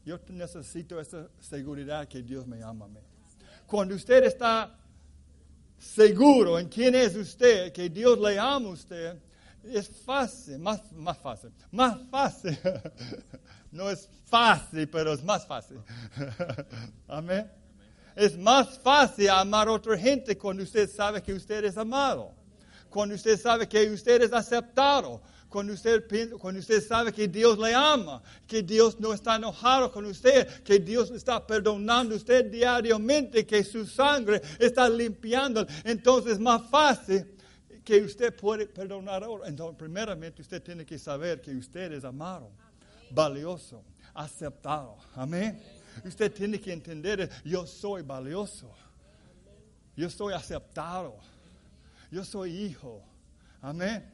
yo 0.06 0.18
necesito 0.28 0.98
esa 0.98 1.28
seguridad 1.38 2.08
que 2.08 2.22
Dios 2.22 2.46
me 2.46 2.62
ama 2.62 2.86
a 2.86 2.88
mí. 2.88 3.00
Cuando 3.66 3.94
usted 3.94 4.24
está 4.24 4.74
seguro 5.76 6.58
en 6.58 6.70
quién 6.70 6.94
es 6.94 7.14
usted, 7.14 7.70
que 7.72 7.90
Dios 7.90 8.18
le 8.18 8.38
ama 8.38 8.70
a 8.70 8.72
usted, 8.72 9.18
es 9.64 9.86
fácil, 9.90 10.60
más, 10.60 10.90
más 10.92 11.18
fácil, 11.18 11.50
más 11.70 11.98
fácil. 12.10 12.58
No 13.70 13.90
es 13.90 14.08
fácil, 14.24 14.88
pero 14.88 15.12
es 15.12 15.22
más 15.22 15.46
fácil. 15.46 15.78
Amén. 17.06 17.57
Es 18.18 18.36
más 18.36 18.80
fácil 18.80 19.28
amar 19.30 19.68
a 19.68 19.72
otra 19.74 19.96
gente 19.96 20.36
cuando 20.36 20.64
usted 20.64 20.90
sabe 20.90 21.22
que 21.22 21.32
usted 21.32 21.64
es 21.64 21.78
amado. 21.78 22.34
Cuando 22.90 23.14
usted 23.14 23.38
sabe 23.38 23.68
que 23.68 23.88
usted 23.88 24.22
es 24.22 24.32
aceptado. 24.32 25.20
Cuando 25.48 25.72
usted, 25.72 26.02
cuando 26.36 26.58
usted 26.58 26.84
sabe 26.84 27.12
que 27.12 27.28
Dios 27.28 27.56
le 27.60 27.72
ama, 27.72 28.20
que 28.44 28.60
Dios 28.60 28.98
no 28.98 29.12
está 29.12 29.36
enojado 29.36 29.92
con 29.92 30.04
usted, 30.04 30.48
que 30.64 30.80
Dios 30.80 31.12
está 31.12 31.46
perdonando 31.46 32.16
usted 32.16 32.50
diariamente, 32.50 33.46
que 33.46 33.62
su 33.62 33.86
sangre 33.86 34.42
está 34.58 34.88
limpiando, 34.88 35.64
entonces 35.84 36.32
es 36.32 36.40
más 36.40 36.68
fácil 36.68 37.24
que 37.84 38.02
usted 38.02 38.34
puede 38.34 38.66
perdonar 38.66 39.22
ahora. 39.22 39.46
Entonces, 39.46 39.78
primeramente, 39.78 40.42
usted 40.42 40.60
tiene 40.60 40.84
que 40.84 40.98
saber 40.98 41.40
que 41.40 41.52
usted 41.52 41.92
es 41.92 42.04
amado, 42.04 42.50
valioso, 43.12 43.84
aceptado. 44.12 44.96
Amén. 45.14 45.77
Usted 46.04 46.32
tiene 46.32 46.60
que 46.60 46.72
entender, 46.72 47.30
yo 47.44 47.66
soy 47.66 48.02
valioso. 48.02 48.70
Yo 49.96 50.08
soy 50.08 50.34
aceptado. 50.34 51.16
Yo 52.10 52.24
soy 52.24 52.56
hijo. 52.56 53.02
Amén. 53.60 54.08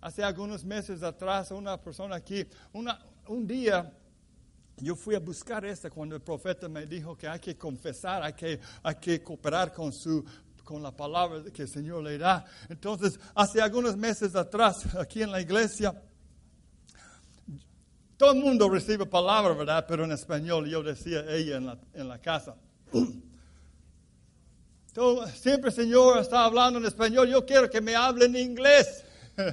Hace 0.00 0.22
algunos 0.22 0.64
meses 0.64 1.02
atrás, 1.02 1.50
una 1.50 1.80
persona 1.80 2.16
aquí, 2.16 2.46
una, 2.72 2.98
un 3.26 3.46
día, 3.46 3.92
yo 4.76 4.94
fui 4.94 5.14
a 5.14 5.18
buscar 5.18 5.64
esta 5.64 5.90
cuando 5.90 6.14
el 6.14 6.22
profeta 6.22 6.68
me 6.68 6.86
dijo 6.86 7.16
que 7.16 7.26
hay 7.26 7.40
que 7.40 7.56
confesar, 7.56 8.22
hay 8.22 8.34
que, 8.34 8.60
hay 8.82 8.94
que 8.96 9.22
cooperar 9.22 9.72
con, 9.72 9.92
su, 9.92 10.24
con 10.62 10.82
la 10.82 10.94
palabra 10.94 11.42
que 11.52 11.62
el 11.62 11.68
Señor 11.68 12.04
le 12.04 12.18
da. 12.18 12.44
Entonces, 12.68 13.18
hace 13.34 13.60
algunos 13.60 13.96
meses 13.96 14.36
atrás, 14.36 14.94
aquí 14.96 15.22
en 15.22 15.32
la 15.32 15.40
iglesia, 15.40 16.00
todo 18.18 18.32
el 18.32 18.40
mundo 18.40 18.68
recibe 18.68 19.06
palabra, 19.06 19.54
¿verdad? 19.54 19.86
Pero 19.88 20.04
en 20.04 20.12
español, 20.12 20.68
yo 20.68 20.82
decía 20.82 21.24
ella 21.28 21.56
en 21.56 21.66
la, 21.66 21.78
en 21.94 22.08
la 22.08 22.20
casa. 22.20 22.56
siempre 25.34 25.70
el 25.70 25.74
Señor 25.74 26.18
está 26.18 26.44
hablando 26.44 26.80
en 26.80 26.86
español, 26.86 27.28
yo 27.28 27.46
quiero 27.46 27.70
que 27.70 27.80
me 27.80 27.94
hable 27.94 28.26
en 28.26 28.36
inglés. 28.36 29.04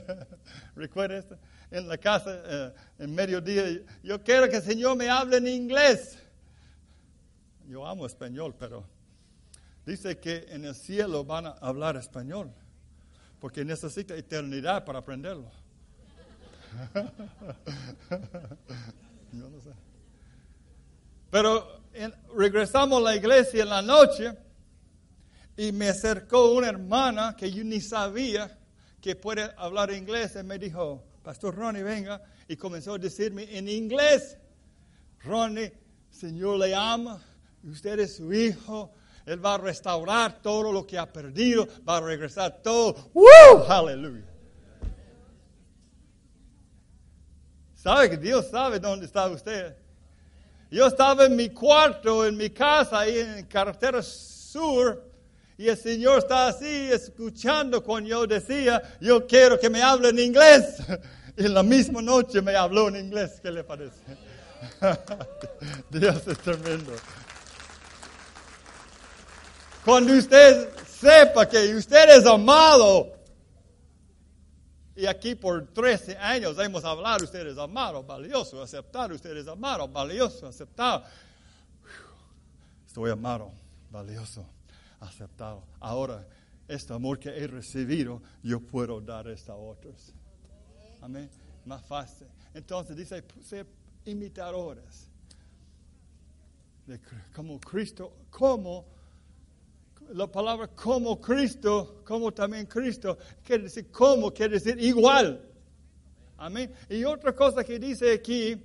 ¿Recuerda 0.75 1.17
esto? 1.17 1.37
En 1.69 1.87
la 1.87 1.97
casa, 1.99 2.41
eh, 2.43 2.73
en 2.97 3.13
mediodía, 3.13 3.81
yo 4.01 4.23
quiero 4.23 4.49
que 4.49 4.57
el 4.57 4.63
Señor 4.63 4.97
me 4.97 5.09
hable 5.09 5.37
en 5.37 5.47
inglés. 5.47 6.17
Yo 7.67 7.85
amo 7.85 8.07
español, 8.07 8.55
pero 8.57 8.83
dice 9.85 10.17
que 10.17 10.47
en 10.49 10.65
el 10.65 10.73
cielo 10.73 11.23
van 11.23 11.45
a 11.45 11.51
hablar 11.61 11.97
español, 11.97 12.51
porque 13.39 13.63
necesita 13.63 14.15
eternidad 14.15 14.85
para 14.85 14.99
aprenderlo. 14.99 15.51
no 19.31 19.61
sé. 19.61 19.71
Pero 21.31 21.81
regresamos 22.35 22.99
a 22.99 23.03
la 23.03 23.15
iglesia 23.15 23.63
en 23.63 23.69
la 23.69 23.81
noche 23.81 24.33
y 25.57 25.71
me 25.71 25.89
acercó 25.89 26.51
una 26.51 26.69
hermana 26.69 27.35
que 27.37 27.51
yo 27.51 27.63
ni 27.63 27.81
sabía 27.81 28.57
que 29.01 29.15
puede 29.15 29.49
hablar 29.57 29.91
inglés 29.91 30.37
y 30.39 30.43
me 30.43 30.57
dijo, 30.57 31.03
Pastor 31.23 31.55
Ronnie, 31.55 31.83
venga, 31.83 32.21
y 32.47 32.55
comenzó 32.55 32.95
a 32.95 32.97
decirme 32.97 33.57
en 33.57 33.67
inglés, 33.67 34.37
Ronnie, 35.23 35.73
Señor 36.09 36.59
le 36.59 36.73
ama, 36.73 37.21
usted 37.63 37.99
es 37.99 38.17
su 38.17 38.33
hijo, 38.33 38.91
Él 39.25 39.43
va 39.43 39.55
a 39.55 39.57
restaurar 39.57 40.41
todo 40.41 40.71
lo 40.71 40.85
que 40.85 40.97
ha 40.97 41.11
perdido, 41.11 41.67
va 41.87 41.97
a 41.97 42.01
regresar 42.01 42.61
todo. 42.61 43.11
¡Woo! 43.13 43.63
Aleluya. 43.67 44.34
¿Sabe 47.85 48.09
que 48.09 48.17
Dios 48.17 48.47
sabe 48.49 48.79
dónde 48.79 49.05
está 49.05 49.27
usted? 49.27 49.75
Yo 50.71 50.87
estaba 50.87 51.25
en 51.25 51.35
mi 51.35 51.49
cuarto, 51.49 52.25
en 52.25 52.35
mi 52.35 52.49
casa, 52.49 53.01
ahí 53.01 53.19
en 53.19 53.45
carretera 53.45 54.01
sur, 54.01 55.03
y 55.55 55.67
el 55.67 55.77
Señor 55.77 56.17
está 56.17 56.47
así 56.47 56.89
escuchando 56.91 57.83
cuando 57.83 58.09
yo 58.09 58.25
decía, 58.25 58.81
yo 58.99 59.27
quiero 59.27 59.59
que 59.59 59.69
me 59.69 59.83
hable 59.83 60.09
en 60.09 60.17
inglés. 60.17 60.77
Y 61.37 61.49
la 61.49 61.63
misma 61.63 62.01
noche 62.01 62.41
me 62.41 62.55
habló 62.55 62.87
en 62.87 62.95
inglés. 62.95 63.41
¿Qué 63.43 63.51
le 63.51 63.61
parece? 63.61 63.99
Dios 65.91 66.25
es 66.25 66.37
tremendo. 66.39 66.93
Cuando 69.83 70.13
usted 70.13 70.69
sepa 70.87 71.45
que 71.45 71.75
usted 71.75 72.17
es 72.17 72.25
amado, 72.25 73.14
y 74.95 75.05
aquí 75.05 75.35
por 75.35 75.67
13 75.67 76.17
años 76.17 76.57
hemos 76.59 76.83
hablado, 76.85 77.23
usted 77.23 77.45
es 77.47 77.57
amado, 77.57 78.03
valioso, 78.03 78.61
aceptado, 78.61 79.13
usted 79.15 79.35
es 79.35 79.47
amado, 79.47 79.87
valioso, 79.87 80.47
aceptado. 80.47 81.03
Estoy 82.87 83.11
amado, 83.11 83.51
valioso 83.91 84.45
aceptado. 84.99 85.63
Ahora, 85.79 86.27
este 86.67 86.93
amor 86.93 87.19
que 87.19 87.29
he 87.29 87.47
recibido, 87.47 88.21
yo 88.41 88.59
puedo 88.59 88.99
dar 89.01 89.27
esto 89.27 89.51
a 89.51 89.55
otros. 89.55 90.13
Amén. 91.01 91.29
Más 91.65 91.83
fácil. 91.83 92.27
Entonces 92.53 92.95
dice, 92.95 93.23
ser 93.43 93.67
imitadores. 94.05 95.09
Como 97.33 97.59
Cristo, 97.59 98.13
como 98.29 98.85
la 100.13 100.27
palabra 100.27 100.67
como 100.67 101.19
Cristo, 101.19 102.01
como 102.05 102.31
también 102.31 102.65
Cristo, 102.65 103.17
quiere 103.43 103.63
decir 103.63 103.91
como, 103.91 104.31
quiere 104.31 104.53
decir 104.55 104.79
igual. 104.79 105.41
Amén. 106.37 106.71
Y 106.89 107.03
otra 107.03 107.33
cosa 107.33 107.63
que 107.63 107.79
dice 107.79 108.13
aquí, 108.13 108.61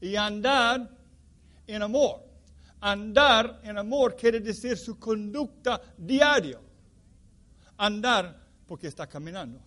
y 0.00 0.16
andar 0.16 0.88
en 1.66 1.82
amor. 1.82 2.24
Andar 2.80 3.60
en 3.64 3.78
amor 3.78 4.14
quiere 4.14 4.40
decir 4.40 4.76
su 4.76 4.98
conducta 4.98 5.80
diario. 5.96 6.60
Andar 7.78 8.38
porque 8.66 8.88
está 8.88 9.06
caminando. 9.06 9.60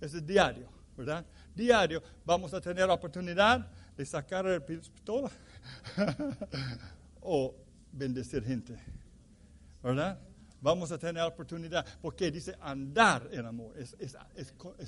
Es 0.00 0.24
diario, 0.24 0.68
¿verdad? 0.96 1.24
Diario 1.54 2.02
vamos 2.24 2.54
a 2.54 2.60
tener 2.60 2.88
oportunidad 2.88 3.68
de 4.00 4.06
sacar 4.06 4.46
el 4.46 4.62
pistola 4.62 5.30
o 7.20 7.54
bendecir 7.92 8.42
gente, 8.42 8.74
¿verdad? 9.82 10.18
Vamos 10.62 10.90
a 10.90 10.96
tener 10.96 11.16
la 11.16 11.26
oportunidad, 11.26 11.84
porque 12.00 12.30
dice 12.30 12.56
andar 12.62 13.28
en 13.30 13.44
amor, 13.44 13.74
es, 13.76 14.16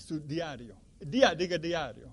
su 0.02 0.18
diario. 0.20 0.76
diga 0.98 1.34
diario. 1.34 2.08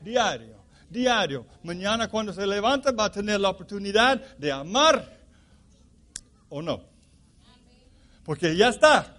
diario 0.00 0.56
diario. 0.88 1.44
Mañana 1.64 2.08
cuando 2.08 2.32
se 2.32 2.46
levanta 2.46 2.92
va 2.92 3.04
a 3.04 3.12
tener 3.12 3.38
la 3.38 3.50
oportunidad 3.50 4.18
de 4.38 4.50
amar 4.50 5.18
o 6.48 6.62
no. 6.62 6.82
Porque 8.24 8.56
ya 8.56 8.70
está. 8.70 9.18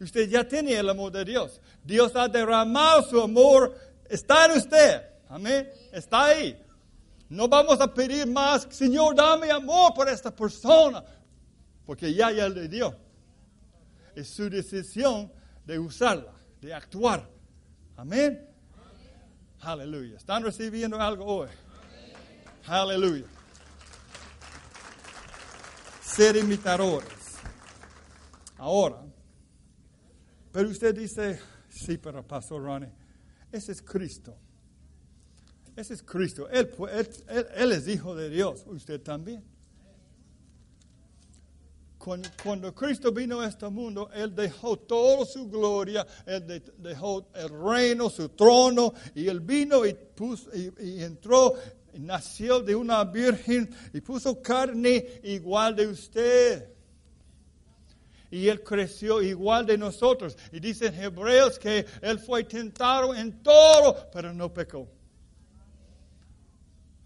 Usted 0.00 0.28
ya 0.28 0.42
tiene 0.42 0.74
el 0.74 0.88
amor 0.88 1.12
de 1.12 1.24
Dios. 1.24 1.60
Dios 1.84 2.16
ha 2.16 2.26
derramado 2.26 3.02
su 3.04 3.20
amor. 3.20 3.78
Está 4.08 4.46
en 4.46 4.58
usted. 4.58 5.02
Amén. 5.28 5.70
Está 5.92 6.26
ahí. 6.26 6.60
No 7.28 7.48
vamos 7.48 7.80
a 7.80 7.92
pedir 7.92 8.26
más, 8.26 8.66
Señor, 8.70 9.14
dame 9.14 9.50
amor 9.50 9.92
por 9.94 10.08
esta 10.08 10.34
persona. 10.34 11.04
Porque 11.84 12.12
ya, 12.12 12.30
ya 12.30 12.48
le 12.48 12.68
dio. 12.68 12.96
Es 14.14 14.30
su 14.30 14.48
decisión 14.48 15.32
de 15.64 15.78
usarla, 15.78 16.32
de 16.60 16.72
actuar. 16.72 17.28
Amén. 17.96 18.48
Aleluya. 19.60 20.16
¿Están 20.16 20.42
recibiendo 20.42 21.00
algo 21.00 21.24
hoy? 21.24 21.48
Aleluya. 22.66 23.26
Ser 26.02 26.36
imitadores. 26.36 27.08
Ahora, 28.56 29.02
pero 30.52 30.68
usted 30.68 30.94
dice, 30.94 31.40
sí, 31.68 31.98
pero 31.98 32.26
Pastor 32.26 32.62
Ronnie, 32.62 32.90
ese 33.52 33.72
es 33.72 33.82
Cristo. 33.82 34.36
Ese 35.78 35.94
es 35.94 36.02
Cristo. 36.02 36.48
él, 36.50 37.72
es 37.72 37.86
hijo 37.86 38.16
de 38.16 38.28
Dios. 38.28 38.64
Usted 38.66 39.00
también. 39.00 39.44
Cuando, 42.42 42.74
Cristo 42.74 43.12
vino 43.12 43.40
a 43.40 43.46
este 43.46 43.68
mundo, 43.68 44.10
Él 44.12 44.34
dejó 44.34 44.76
toda 44.76 45.24
su 45.24 45.48
gloria, 45.48 46.04
Él 46.26 46.62
dejó 46.78 47.28
el 47.32 47.48
reino, 47.50 48.10
su 48.10 48.28
trono, 48.30 48.92
y 49.14 49.28
Él 49.28 49.38
vino 49.38 49.86
y, 49.86 49.96
y, 50.80 51.02
entró, 51.02 51.54
y 51.94 52.00
nació 52.00 52.58
de 52.58 52.74
una 52.74 53.04
virgen 53.04 53.70
y 53.92 54.00
puso 54.00 54.42
carne 54.42 55.20
igual 55.22 55.76
de 55.76 55.86
usted. 55.86 56.68
Y 58.32 58.48
Él 58.48 58.64
creció 58.64 59.22
igual 59.22 59.64
de 59.64 59.78
nosotros. 59.78 60.36
Y 60.50 60.58
dicen 60.58 60.92
Hebreos 61.00 61.56
que 61.56 61.86
Él 62.02 62.18
fue 62.18 62.42
tentado 62.42 63.14
en 63.14 63.44
todo, 63.44 64.08
pero 64.12 64.34
no 64.34 64.52
pecó. 64.52 64.97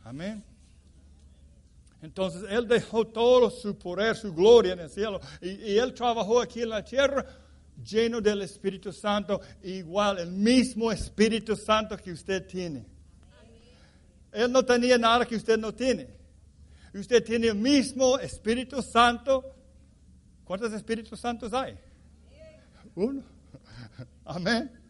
Amén. 0.05 0.43
Entonces 2.03 2.45
Él 2.51 2.67
dejó 2.67 3.07
todo 3.07 3.49
su 3.49 3.79
poder, 3.79 4.17
su 4.17 4.35
gloria 4.35 4.73
en 4.73 4.81
el 4.81 4.91
cielo. 4.91 5.21
Y, 5.41 5.77
Él 5.77 5.95
trabajó 5.95 6.41
aquí 6.41 6.63
en 6.63 6.71
la 6.71 6.85
tierra 6.85 7.25
lleno 7.85 8.21
del 8.21 8.43
Espíritu 8.43 8.93
Santo, 8.93 9.41
igual, 9.63 10.19
el 10.19 10.33
mismo 10.33 10.91
Espíritu 10.91 11.57
Santo 11.57 11.97
que 11.97 12.13
usted 12.13 12.47
tiene. 12.47 12.85
Él 14.33 14.51
no 14.51 14.65
tenía 14.65 14.99
nada 14.99 15.25
que 15.25 15.37
usted 15.37 15.59
no 15.59 15.73
tiene. 15.73 16.09
Usted 16.93 17.23
tiene 17.25 17.49
el 17.49 17.55
mismo 17.55 18.19
Espíritu 18.19 18.83
Santo. 18.83 19.45
¿Cuántos 20.45 20.73
Espíritus 20.73 21.21
Santos 21.21 21.53
hay? 21.53 21.79
Uno. 22.95 23.23
Amén. 24.25 24.82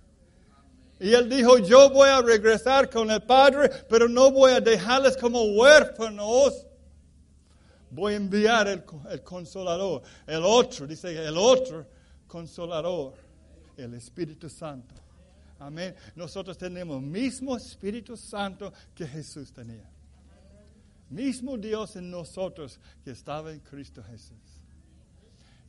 Y 1.03 1.13
él 1.13 1.29
dijo, 1.29 1.59
yo 1.59 1.91
voy 1.91 2.09
a 2.09 2.23
regresar 2.23 2.89
con 2.89 3.11
el 3.11 3.23
Padre, 3.23 3.69
pero 3.89 4.09
no 4.09 4.31
voy 4.31 4.53
a 4.53 4.61
dejarles 4.61 5.17
como 5.17 5.43
huérfanos 5.43 6.67
voy 7.93 8.15
a 8.15 8.17
enviar 8.17 8.69
el, 8.69 9.23
consolador. 9.23 10.03
El 10.27 10.43
otro, 10.45 10.87
dice 10.87 11.15
el 11.25 11.37
otro 11.37 11.87
consolador, 12.27 13.15
el 13.77 13.95
Espíritu 13.95 14.49
Santo. 14.49 14.95
Amén. 15.59 15.95
Nosotros 16.17 16.59
tenemos 16.59 16.97
el 16.97 17.09
mismo 17.09 17.57
Espíritu 17.57 18.17
Santo 18.17 18.73
que 18.95 19.07
Jesús 19.07 19.53
tenía. 19.53 19.89
Mismo 21.11 21.59
Dios 21.59 21.97
en 21.97 22.11
nosotros 22.11 22.81
que 23.05 23.11
estaba 23.11 23.53
en 23.53 23.61
Cristo 23.61 24.03
Jesús. 24.03 24.52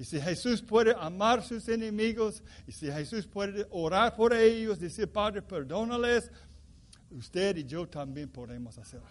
Y 0.04 0.06
si 0.06 0.20
Jesús 0.20 0.62
puede 0.62 0.94
amar 1.00 1.40
a 1.40 1.42
sus 1.42 1.70
enemigos, 1.70 2.44
y 2.68 2.74
si 2.74 2.92
Jesús 2.92 3.26
puede 3.26 3.66
orar 3.72 4.14
por 4.14 4.34
ellos, 4.34 4.78
decir, 4.78 5.10
Padre, 5.10 5.42
perdónales, 5.42 6.30
usted 7.10 7.56
y 7.56 7.64
yo 7.64 7.88
también 7.88 8.28
podemos 8.28 8.78
hacerlo. 8.78 9.08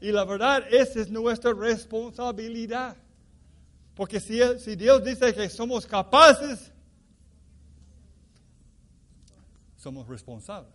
Y 0.00 0.10
la 0.10 0.24
verdad, 0.24 0.64
esa 0.70 1.02
es 1.02 1.10
nuestra 1.10 1.52
responsabilidad. 1.52 2.96
Porque 3.94 4.18
si, 4.18 4.40
si 4.58 4.74
Dios 4.74 5.04
dice 5.04 5.34
que 5.34 5.50
somos 5.50 5.84
capaces, 5.84 6.72
somos 9.76 10.08
responsables. 10.08 10.72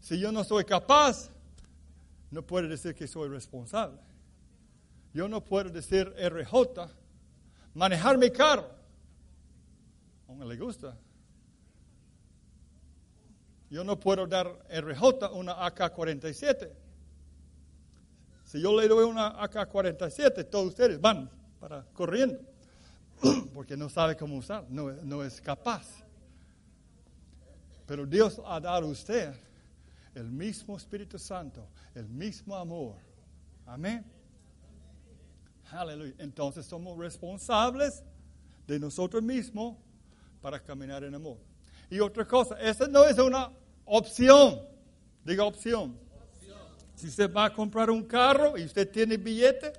Si 0.00 0.18
yo 0.18 0.32
no 0.32 0.42
soy 0.42 0.64
capaz, 0.64 1.30
no 2.32 2.42
puedo 2.42 2.66
decir 2.66 2.92
que 2.96 3.06
soy 3.06 3.28
responsable. 3.28 4.00
Yo 5.14 5.28
no 5.28 5.44
puedo 5.44 5.70
decir 5.70 6.12
RJ, 6.18 6.98
manejar 7.74 8.18
mi 8.18 8.30
carro. 8.30 8.68
A 10.28 10.32
uno 10.32 10.44
le 10.44 10.56
gusta. 10.56 10.96
Yo 13.70 13.84
no 13.84 13.98
puedo 14.00 14.26
dar 14.26 14.46
RJ 14.70 15.32
una 15.32 15.66
AK-47. 15.66 16.70
Si 18.44 18.60
yo 18.60 18.78
le 18.78 18.88
doy 18.88 19.04
una 19.04 19.42
AK-47, 19.42 20.48
todos 20.48 20.68
ustedes 20.68 20.98
van 20.98 21.30
para 21.60 21.84
corriendo, 21.92 22.40
porque 23.54 23.76
no 23.76 23.90
sabe 23.90 24.16
cómo 24.16 24.36
usar, 24.36 24.64
no, 24.70 24.90
no 25.02 25.22
es 25.22 25.40
capaz. 25.40 26.02
Pero 27.86 28.06
Dios 28.06 28.40
ha 28.46 28.58
dado 28.58 28.86
a 28.86 28.90
usted 28.90 29.34
el 30.14 30.30
mismo 30.30 30.76
Espíritu 30.76 31.18
Santo, 31.18 31.68
el 31.94 32.08
mismo 32.08 32.56
amor. 32.56 32.96
Amén. 33.66 34.04
Aleluya. 35.70 36.14
Entonces 36.18 36.66
somos 36.66 36.98
responsables 36.98 38.02
de 38.66 38.78
nosotros 38.78 39.22
mismos 39.22 39.76
para 40.40 40.62
caminar 40.62 41.04
en 41.04 41.14
amor. 41.14 41.38
Y 41.90 42.00
otra 42.00 42.26
cosa, 42.26 42.60
esa 42.60 42.86
no 42.86 43.04
es 43.04 43.18
una 43.18 43.50
opción. 43.84 44.60
Diga 45.24 45.44
opción. 45.44 45.98
Si 46.94 47.06
usted 47.06 47.32
va 47.32 47.46
a 47.46 47.52
comprar 47.52 47.90
un 47.90 48.02
carro 48.04 48.58
y 48.58 48.64
usted 48.64 48.90
tiene 48.90 49.16
billete, 49.16 49.72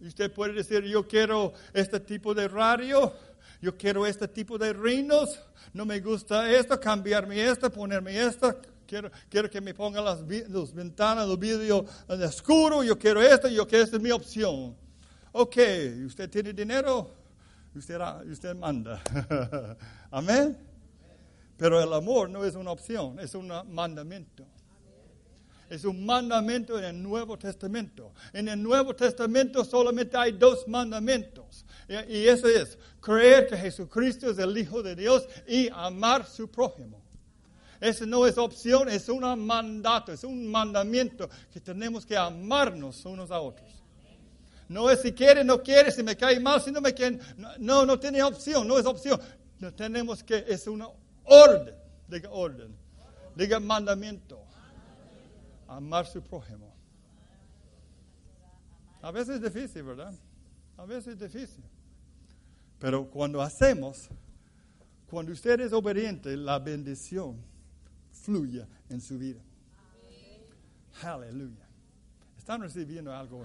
usted 0.00 0.32
puede 0.32 0.52
decir, 0.52 0.84
yo 0.84 1.06
quiero 1.06 1.52
este 1.72 1.98
tipo 1.98 2.34
de 2.34 2.46
radio, 2.46 3.12
yo 3.60 3.76
quiero 3.76 4.06
este 4.06 4.28
tipo 4.28 4.56
de 4.56 4.72
rinos, 4.72 5.40
no 5.72 5.84
me 5.84 5.98
gusta 6.00 6.50
esto, 6.52 6.78
cambiarme 6.78 7.44
esto, 7.44 7.70
ponerme 7.70 8.16
esto, 8.20 8.60
quiero, 8.86 9.10
quiero 9.28 9.50
que 9.50 9.60
me 9.60 9.74
pongan 9.74 10.04
las, 10.04 10.26
ventanas, 10.74 11.26
los 11.26 11.38
vidrios 11.38 11.84
en 12.08 12.22
oscuro, 12.22 12.82
yo 12.82 12.98
quiero 12.98 13.22
esto, 13.22 13.48
yo 13.48 13.66
quiero, 13.66 13.84
esta 13.84 13.96
es 13.96 14.02
mi 14.02 14.10
opción. 14.10 14.76
Ok, 15.32 15.56
usted 16.06 16.30
tiene 16.30 16.52
dinero, 16.52 17.10
usted, 17.74 18.00
usted 18.30 18.54
manda. 18.54 19.02
Amén. 20.10 20.56
Pero 21.56 21.82
el 21.82 21.92
amor 21.92 22.28
no 22.30 22.44
es 22.44 22.54
una 22.54 22.70
opción, 22.70 23.18
es 23.20 23.34
un 23.34 23.52
mandamiento. 23.70 24.44
Es 25.70 25.84
un 25.84 26.04
mandamiento 26.04 26.78
en 26.78 26.84
el 26.84 27.02
Nuevo 27.02 27.38
Testamento. 27.38 28.12
En 28.32 28.48
el 28.48 28.62
Nuevo 28.62 28.94
Testamento 28.94 29.64
solamente 29.64 30.16
hay 30.16 30.32
dos 30.32 30.68
mandamientos. 30.68 31.64
Y 32.08 32.26
eso 32.26 32.48
es 32.48 32.78
creer 33.00 33.46
que 33.46 33.56
Jesucristo 33.56 34.30
es 34.30 34.38
el 34.38 34.56
Hijo 34.56 34.82
de 34.82 34.94
Dios 34.94 35.26
y 35.46 35.68
amar 35.72 36.26
su 36.26 36.50
prójimo. 36.50 37.03
Eso 37.84 38.06
no 38.06 38.26
es 38.26 38.38
opción, 38.38 38.88
es 38.88 39.10
un 39.10 39.20
mandato, 39.44 40.10
es 40.10 40.24
un 40.24 40.50
mandamiento 40.50 41.28
que 41.52 41.60
tenemos 41.60 42.06
que 42.06 42.16
amarnos 42.16 43.04
unos 43.04 43.30
a 43.30 43.38
otros. 43.38 43.70
No 44.70 44.88
es 44.88 45.02
si 45.02 45.12
quiere, 45.12 45.44
no 45.44 45.62
quiere, 45.62 45.90
si 45.90 46.02
me 46.02 46.16
cae 46.16 46.40
mal, 46.40 46.62
si 46.62 46.72
no 46.72 46.80
me 46.80 46.94
quiere. 46.94 47.18
No, 47.58 47.84
no 47.84 48.00
tiene 48.00 48.22
opción, 48.22 48.66
no 48.66 48.78
es 48.78 48.86
opción. 48.86 49.20
No 49.58 49.70
tenemos 49.74 50.24
que, 50.24 50.46
es 50.48 50.66
una 50.66 50.88
orden. 51.24 51.74
Diga 52.08 52.30
orden. 52.30 52.74
Diga 53.36 53.60
mandamiento. 53.60 54.42
Amar 55.68 56.06
su 56.06 56.22
prójimo. 56.22 56.72
A 59.02 59.10
veces 59.10 59.42
es 59.42 59.52
difícil, 59.52 59.82
¿verdad? 59.82 60.14
A 60.78 60.86
veces 60.86 61.20
es 61.20 61.20
difícil. 61.20 61.64
Pero 62.78 63.10
cuando 63.10 63.42
hacemos, 63.42 64.08
cuando 65.10 65.32
usted 65.32 65.60
es 65.60 65.74
obediente, 65.74 66.34
la 66.34 66.58
bendición 66.58 67.52
fluye 68.24 68.66
en 68.88 69.00
su 69.00 69.18
vida. 69.18 69.40
Aleluya. 71.02 71.68
¿Están 72.38 72.62
recibiendo 72.62 73.14
algo? 73.14 73.44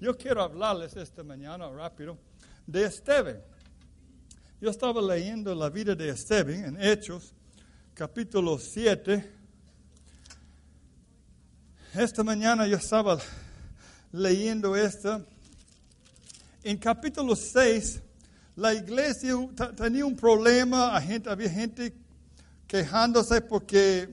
Yo 0.00 0.16
quiero 0.16 0.42
hablarles 0.42 0.96
esta 0.96 1.22
mañana 1.22 1.70
rápido 1.70 2.18
de 2.66 2.84
Esteban. 2.84 3.40
Yo 4.60 4.70
estaba 4.70 5.00
leyendo 5.00 5.54
la 5.54 5.70
vida 5.70 5.94
de 5.94 6.08
Esteban 6.08 6.64
en 6.64 6.82
Hechos, 6.82 7.32
capítulo 7.94 8.58
7. 8.58 9.30
Esta 11.94 12.24
mañana 12.24 12.66
yo 12.66 12.78
estaba 12.78 13.18
leyendo 14.10 14.74
esto. 14.74 15.24
En 16.64 16.76
capítulo 16.76 17.36
6, 17.36 18.00
la 18.56 18.74
iglesia 18.74 19.34
tenía 19.76 20.04
un 20.04 20.16
problema, 20.16 20.96
había 20.96 21.50
gente 21.50 22.01
quejándose 22.72 23.42
porque 23.42 24.08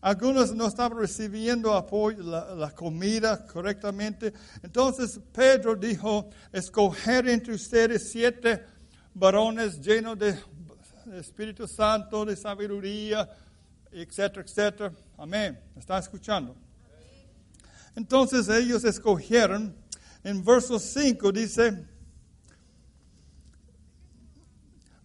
algunos 0.00 0.54
no 0.54 0.66
estaban 0.66 0.98
recibiendo 0.98 1.74
apoyo, 1.74 2.22
la, 2.22 2.70
comida 2.70 3.44
correctamente. 3.46 4.32
Entonces 4.62 5.20
Pedro 5.30 5.76
dijo, 5.76 6.30
escoger 6.50 7.28
entre 7.28 7.52
ustedes 7.52 8.10
siete 8.10 8.64
varones 9.12 9.78
llenos 9.82 10.18
de 10.18 10.38
Espíritu 11.18 11.68
Santo, 11.68 12.24
de 12.24 12.34
sabiduría, 12.34 13.28
etcétera, 13.92 14.42
etcétera. 14.42 14.92
Amén. 15.18 15.60
¿Está 15.76 15.98
escuchando? 15.98 16.56
Entonces 17.94 18.48
ellos 18.48 18.84
escogieron, 18.84 19.76
en 20.24 20.42
verso 20.42 20.78
5 20.78 21.30
dice, 21.30 21.84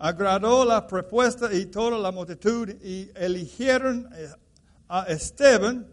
agradó 0.04 0.66
la 0.66 0.86
propuesta 0.86 1.54
y 1.54 1.68
toda 1.68 1.98
la 1.98 2.12
multitud 2.12 2.68
y 2.84 3.10
eligieron 3.16 4.10
eh, 4.14 4.30
a 4.90 5.04
Esteban, 5.04 5.88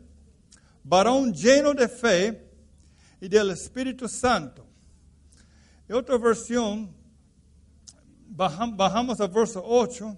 varón 0.83 1.33
lleno 1.33 1.73
de 1.75 1.87
fe 1.87 2.51
y 3.21 3.29
del 3.29 3.51
Espíritu 3.51 4.09
Santo. 4.09 4.67
En 5.89 5.95
otra 5.95 6.19
versión, 6.19 6.93
bajamos 8.31 9.21
al 9.21 9.29
verso 9.29 9.63
8, 9.65 10.17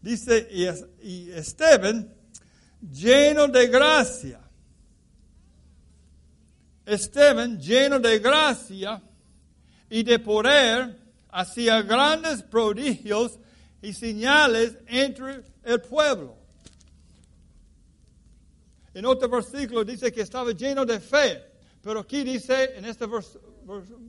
dice, 0.00 0.48
y 1.02 1.30
Esteban, 1.32 2.14
lleno 2.80 3.48
de 3.48 3.66
gracia. 3.66 4.40
Esteban, 6.86 7.58
lleno 7.58 7.98
de 7.98 8.20
gracia 8.20 9.02
y 9.88 10.04
de 10.04 10.16
poder, 10.20 10.99
hacía 11.32 11.82
grandes 11.82 12.42
prodigios 12.42 13.38
y 13.82 13.92
señales 13.92 14.76
entre 14.86 15.44
el 15.64 15.80
pueblo. 15.80 16.36
En 18.92 19.06
otro 19.06 19.28
versículo 19.28 19.84
dice 19.84 20.12
que 20.12 20.22
estaba 20.22 20.50
lleno 20.52 20.84
de 20.84 21.00
fe, 21.00 21.44
pero 21.82 22.00
aquí 22.00 22.24
dice 22.24 22.76
en 22.76 22.84
este 22.84 23.06
verso, 23.06 23.40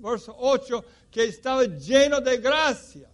verso 0.01 0.35
8 0.37 0.85
que 1.11 1.25
estaba 1.25 1.63
lleno 1.65 2.19
de 2.19 2.37
gracia. 2.37 3.09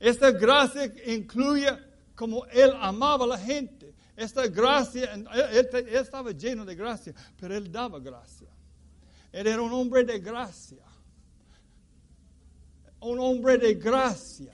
Esta 0.00 0.30
gracia 0.30 0.92
incluye 1.06 1.68
como 2.14 2.46
él 2.46 2.72
amaba 2.80 3.24
a 3.24 3.28
la 3.28 3.38
gente. 3.38 3.94
Esta 4.16 4.46
gracia, 4.46 5.12
él, 5.12 5.28
él, 5.72 5.88
estaba 5.88 6.32
lleno 6.32 6.64
de 6.64 6.74
gracia, 6.74 7.14
pero 7.38 7.54
él 7.54 7.70
daba 7.70 8.00
gracia. 8.00 8.48
Él 9.30 9.46
era 9.46 9.60
un 9.60 9.72
hombre 9.72 10.04
de 10.04 10.18
gracia. 10.18 10.85
Un 13.06 13.20
hombre 13.20 13.56
de 13.56 13.74
gracia 13.74 14.52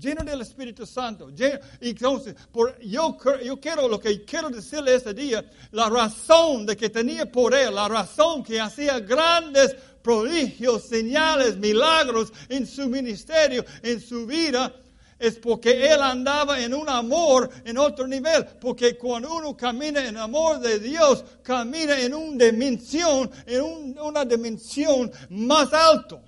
lleno 0.00 0.24
del 0.24 0.40
Espíritu 0.40 0.86
Santo. 0.86 1.30
y 1.30 1.90
entonces, 1.90 2.34
por, 2.50 2.78
yo, 2.80 3.16
yo 3.44 3.60
quiero, 3.60 3.86
lo 3.86 4.00
que 4.00 4.24
quiero 4.24 4.48
decirle 4.48 4.94
este 4.94 5.12
día, 5.12 5.44
la 5.72 5.88
razón 5.90 6.64
de 6.64 6.76
que 6.76 6.88
tenía 6.88 7.30
poder, 7.30 7.72
la 7.72 7.86
razón 7.86 8.42
que 8.42 8.58
hacía 8.58 8.98
grandes 9.00 9.76
prodigios, 10.02 10.84
señales, 10.84 11.56
milagros 11.56 12.32
en 12.48 12.66
su 12.66 12.88
ministerio, 12.88 13.64
en 13.82 14.00
su 14.00 14.26
vida, 14.26 14.74
es 15.18 15.38
porque 15.38 15.92
él 15.92 16.00
andaba 16.00 16.58
en 16.60 16.72
un 16.72 16.88
amor 16.88 17.50
en 17.66 17.76
otro 17.76 18.06
nivel. 18.06 18.46
Porque 18.58 18.96
cuando 18.96 19.34
uno 19.34 19.54
camina 19.54 20.02
en 20.08 20.16
amor 20.16 20.60
de 20.60 20.78
Dios, 20.78 21.22
camina 21.42 22.00
en 22.00 22.14
una 22.14 22.46
dimensión, 22.46 23.30
en 23.44 23.98
una 24.00 24.24
dimensión 24.24 25.12
más 25.28 25.74
alto. 25.74 26.22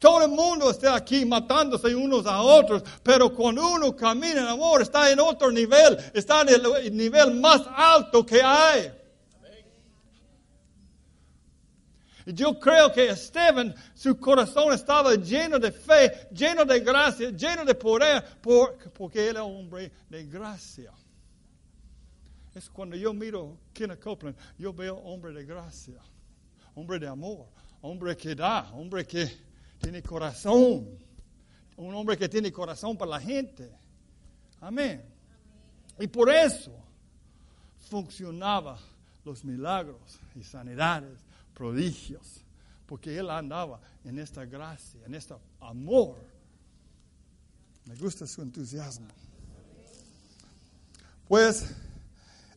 Todo 0.00 0.24
el 0.24 0.30
mundo 0.30 0.70
está 0.70 0.96
aquí 0.96 1.26
matándose 1.26 1.94
unos 1.94 2.24
a 2.24 2.40
otros, 2.40 2.82
pero 3.02 3.34
cuando 3.34 3.68
uno 3.68 3.94
camina 3.94 4.40
en 4.40 4.46
amor 4.46 4.80
está 4.80 5.10
en 5.12 5.20
otro 5.20 5.52
nivel, 5.52 5.94
está 6.14 6.40
en 6.40 6.48
el 6.48 6.96
nivel 6.96 7.34
más 7.34 7.60
alto 7.76 8.24
que 8.24 8.40
hay. 8.42 8.90
Yo 12.24 12.58
creo 12.58 12.90
que 12.90 13.10
Esteban, 13.10 13.74
su 13.94 14.18
corazón 14.18 14.72
estaba 14.72 15.16
lleno 15.16 15.58
de 15.58 15.70
fe, 15.70 16.28
lleno 16.32 16.64
de 16.64 16.80
gracia, 16.80 17.28
lleno 17.30 17.66
de 17.66 17.74
poder, 17.74 18.24
porque 18.40 19.26
era 19.26 19.44
hombre 19.44 19.92
de 20.08 20.24
gracia. 20.24 20.92
Es 22.54 22.70
cuando 22.70 22.96
yo 22.96 23.12
miro 23.12 23.58
Kenneth 23.74 24.00
Copeland, 24.00 24.36
yo 24.56 24.72
veo 24.72 24.96
hombre 24.96 25.34
de 25.34 25.44
gracia, 25.44 26.00
hombre 26.74 26.98
de 26.98 27.06
amor, 27.06 27.48
hombre 27.82 28.16
que 28.16 28.34
da, 28.34 28.70
hombre 28.72 29.06
que 29.06 29.49
tiene 29.80 30.02
corazón, 30.02 30.86
un 31.76 31.94
hombre 31.94 32.16
que 32.16 32.28
tiene 32.28 32.52
corazón 32.52 32.96
para 32.96 33.12
la 33.12 33.20
gente. 33.20 33.70
Amén. 34.60 35.02
Y 35.98 36.06
por 36.06 36.30
eso 36.30 36.72
funcionaba 37.88 38.78
los 39.24 39.44
milagros 39.44 40.18
y 40.34 40.42
sanidades 40.42 41.18
prodigios, 41.54 42.44
porque 42.86 43.18
él 43.18 43.30
andaba 43.30 43.80
en 44.04 44.18
esta 44.18 44.44
gracia, 44.44 45.00
en 45.06 45.14
este 45.14 45.34
amor. 45.60 46.16
Me 47.86 47.94
gusta 47.96 48.26
su 48.26 48.42
entusiasmo. 48.42 49.06
Pues 51.26 51.74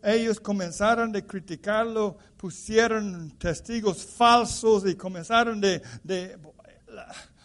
ellos 0.04 0.40
comenzaron 0.40 1.16
a 1.16 1.22
criticarlo, 1.22 2.18
pusieron 2.38 3.32
testigos 3.38 4.06
falsos 4.06 4.86
y 4.86 4.96
comenzaron 4.96 5.62
de, 5.62 5.82
de 6.04 6.38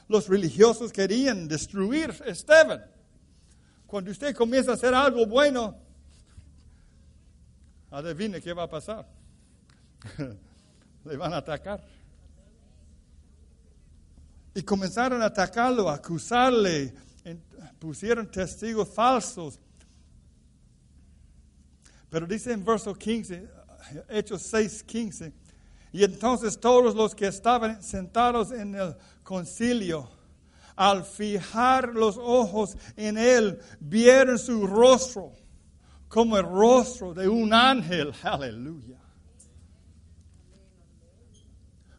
los 0.08 0.28
religiosos 0.28 0.92
querían 0.92 1.48
destruir 1.48 2.10
a 2.24 2.30
Esteban. 2.30 2.84
Cuando 3.86 4.10
usted 4.10 4.34
comienza 4.34 4.72
a 4.72 4.74
hacer 4.74 4.94
algo 4.94 5.26
bueno, 5.26 5.76
adivine 7.90 8.40
qué 8.40 8.52
va 8.52 8.64
a 8.64 8.68
pasar. 8.68 9.06
le 11.04 11.16
van 11.16 11.32
a 11.32 11.38
atacar. 11.38 11.82
Y 14.54 14.62
comenzaron 14.62 15.22
a 15.22 15.26
atacarlo, 15.26 15.88
a 15.88 15.94
acusarle, 15.94 16.94
pusieron 17.78 18.30
testigos 18.30 18.88
falsos. 18.88 19.58
Pero 22.10 22.26
dice 22.26 22.52
en 22.52 22.64
verso 22.64 22.94
15, 22.94 23.48
Hechos 24.08 24.42
6, 24.42 24.82
15, 24.82 25.32
y 25.92 26.04
entonces 26.04 26.58
todos 26.58 26.94
los 26.94 27.14
que 27.14 27.26
estaban 27.26 27.82
sentados 27.82 28.50
en 28.50 28.74
el 28.74 28.96
concilio, 29.28 30.08
al 30.74 31.04
fijar 31.04 31.94
los 31.94 32.16
ojos 32.16 32.78
en 32.96 33.18
él, 33.18 33.60
vieron 33.78 34.38
su 34.38 34.66
rostro 34.66 35.34
como 36.08 36.38
el 36.38 36.44
rostro 36.44 37.12
de 37.12 37.28
un 37.28 37.52
ángel. 37.52 38.14
Aleluya. 38.22 38.96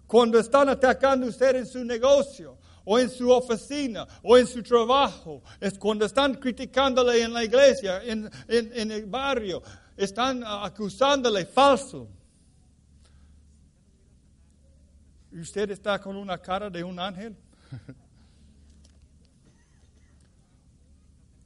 Cuando 0.07 0.39
están 0.39 0.69
atacando 0.69 1.27
usted 1.27 1.57
en 1.57 1.67
su 1.67 1.85
negocio, 1.85 2.57
o 2.83 2.97
en 2.97 3.11
su 3.11 3.29
oficina, 3.29 4.07
o 4.23 4.35
en 4.35 4.47
su 4.47 4.63
trabajo, 4.63 5.43
es 5.59 5.77
cuando 5.77 6.05
están 6.05 6.33
criticándole 6.33 7.21
en 7.21 7.31
la 7.31 7.43
iglesia, 7.43 8.01
en, 8.03 8.27
en 8.47 8.91
el 8.91 9.05
barrio, 9.05 9.61
están 9.95 10.43
acusándole 10.43 11.45
falso. 11.45 12.07
¿Y 15.17 15.18
usted 15.31 15.71
está 15.71 15.99
con 15.99 16.15
una 16.15 16.37
cara 16.37 16.69
de 16.69 16.83
un 16.83 16.99
ángel? 16.99 17.35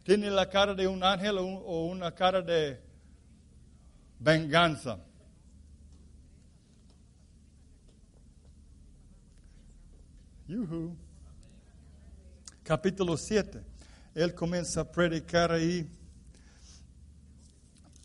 ¿Tiene 0.04 0.30
la 0.30 0.50
cara 0.50 0.74
de 0.74 0.88
un 0.88 1.04
ángel 1.04 1.38
o 1.38 1.86
una 1.86 2.12
cara 2.14 2.42
de 2.42 2.82
venganza? 4.20 5.00
Capítulo 12.64 13.18
7. 13.18 13.64
Él 14.14 14.36
comienza 14.36 14.82
a 14.82 14.92
predicar 14.92 15.52
ahí. 15.52 15.90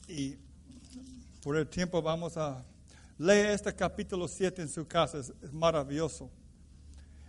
Y 0.06 0.36
por 1.42 1.56
el 1.56 1.68
tiempo 1.68 2.00
vamos 2.00 2.36
a 2.36 2.64
leer 3.18 3.50
este 3.50 3.74
capítulo 3.74 4.28
7 4.28 4.62
en 4.62 4.68
su 4.68 4.86
casa. 4.86 5.18
Es, 5.18 5.52
maravilloso. 5.52 6.30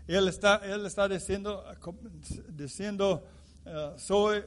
Él 0.08 0.28
está, 0.28 0.58
él 0.58 0.86
está 0.86 1.08
diciendo, 1.08 1.64
diciendo 2.50 3.24
uh, 3.66 3.98
soy 3.98 4.44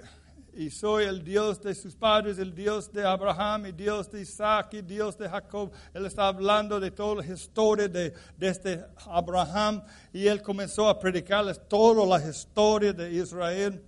y 0.54 0.68
soy 0.70 1.04
el 1.04 1.24
Dios 1.24 1.62
de 1.62 1.74
sus 1.74 1.94
padres, 1.94 2.38
el 2.38 2.54
Dios 2.54 2.92
de 2.92 3.06
Abraham, 3.06 3.66
y 3.66 3.72
Dios 3.72 4.10
de 4.10 4.20
Isaac, 4.20 4.74
y 4.74 4.82
Dios 4.82 5.16
de 5.16 5.28
Jacob. 5.28 5.72
Él 5.94 6.04
está 6.04 6.28
hablando 6.28 6.78
de 6.78 6.90
toda 6.90 7.24
la 7.24 7.32
historia 7.32 7.88
de, 7.88 8.12
este 8.38 8.84
Abraham 9.06 9.82
y 10.12 10.26
él 10.26 10.42
comenzó 10.42 10.88
a 10.88 10.98
predicarles 10.98 11.58
toda 11.68 12.04
la 12.06 12.28
historia 12.28 12.92
de 12.92 13.10
Israel. 13.12 13.82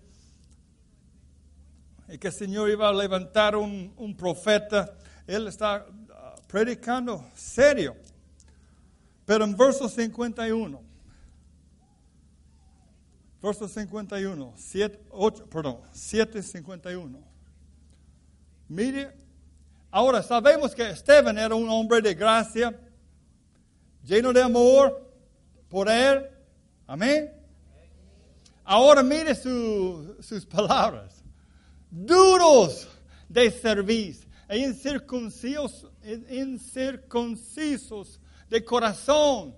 Y 2.09 2.19
que 2.19 2.29
el 2.29 2.35
Señor 2.35 2.71
iba 2.71 2.89
a 2.89 2.93
levantar 2.93 3.57
un, 3.57 3.93
un 3.97 4.17
profeta. 4.17 4.95
Él 5.27 5.49
está 5.49 5.87
predicando 6.55 7.27
serio. 7.35 7.97
Pero 9.27 9.45
en 9.45 9.57
verso 9.57 9.89
51 9.89 10.81
verso 13.43 13.69
51, 13.69 14.55
7, 14.57 15.01
8, 15.11 15.47
perdón, 15.51 15.81
751. 15.93 17.19
Mire, 18.69 19.13
ahora 19.91 20.23
sabemos 20.23 20.75
que 20.75 20.89
Esteban 20.89 21.37
era 21.37 21.55
un 21.55 21.69
hombre 21.69 22.01
de 22.01 22.15
gracia, 22.15 22.75
lleno 24.03 24.33
de 24.33 24.41
amor, 24.41 25.13
poder, 25.69 26.41
amén. 26.87 27.31
Ahora 28.65 29.03
mire 29.03 29.35
sus 29.35 30.47
palabras, 30.47 31.23
duros 31.91 32.89
de 33.29 33.51
servicio 33.51 34.24
e 34.49 34.59
incircuncisos, 34.59 35.87
incircuncisos 36.31 38.21
de 38.49 38.65
corazón 38.65 39.55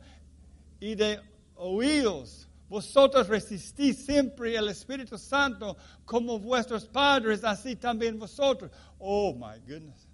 y 0.80 0.94
de 0.94 1.20
oídos 1.54 2.46
vosotros 2.68 3.28
resistís 3.28 4.04
siempre 4.04 4.58
al 4.58 4.68
Espíritu 4.68 5.16
Santo 5.18 5.76
como 6.04 6.38
vuestros 6.38 6.84
padres, 6.84 7.44
así 7.44 7.76
también 7.76 8.18
vosotros. 8.18 8.70
Oh, 8.98 9.32
my 9.32 9.60
goodness. 9.60 10.08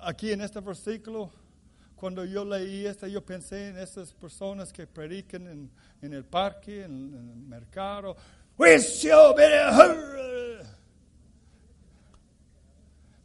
aquí 0.00 0.32
en 0.32 0.40
este 0.40 0.60
versículo, 0.60 1.30
cuando 1.94 2.24
yo 2.24 2.44
leí 2.44 2.86
esto, 2.86 3.06
yo 3.06 3.24
pensé 3.24 3.68
en 3.68 3.78
esas 3.78 4.12
personas 4.14 4.72
que 4.72 4.86
predican 4.86 5.46
en, 5.46 5.70
en 6.00 6.12
el 6.14 6.24
parque, 6.24 6.84
en, 6.84 7.14
en, 7.14 7.30
el 7.30 7.36
mercado. 7.36 8.16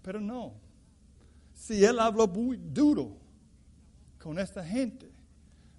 Pero 0.07 0.21
no. 0.21 0.53
Si 1.53 1.83
él 1.83 1.99
habló 1.99 2.29
muy 2.29 2.55
duro 2.55 3.17
con 4.17 4.39
esta 4.39 4.63
gente, 4.63 5.11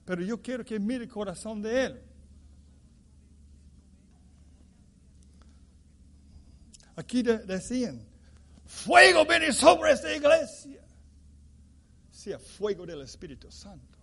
pero 0.05 0.21
yo 0.21 0.43
quiero 0.43 0.67
que 0.67 0.79
mire 0.79 1.05
el 1.05 1.11
corazón 1.11 1.63
de 1.63 1.85
Él. 1.87 2.03
Aquí 6.95 7.23
decían, 7.23 8.05
fuego 8.67 9.25
viene 9.25 9.51
sobre 9.51 9.93
esta 9.93 10.15
iglesia. 10.15 10.85
Sea 12.11 12.39
fuego 12.39 12.85
del 12.85 13.01
Espíritu 13.01 13.51
Santo. 13.51 13.97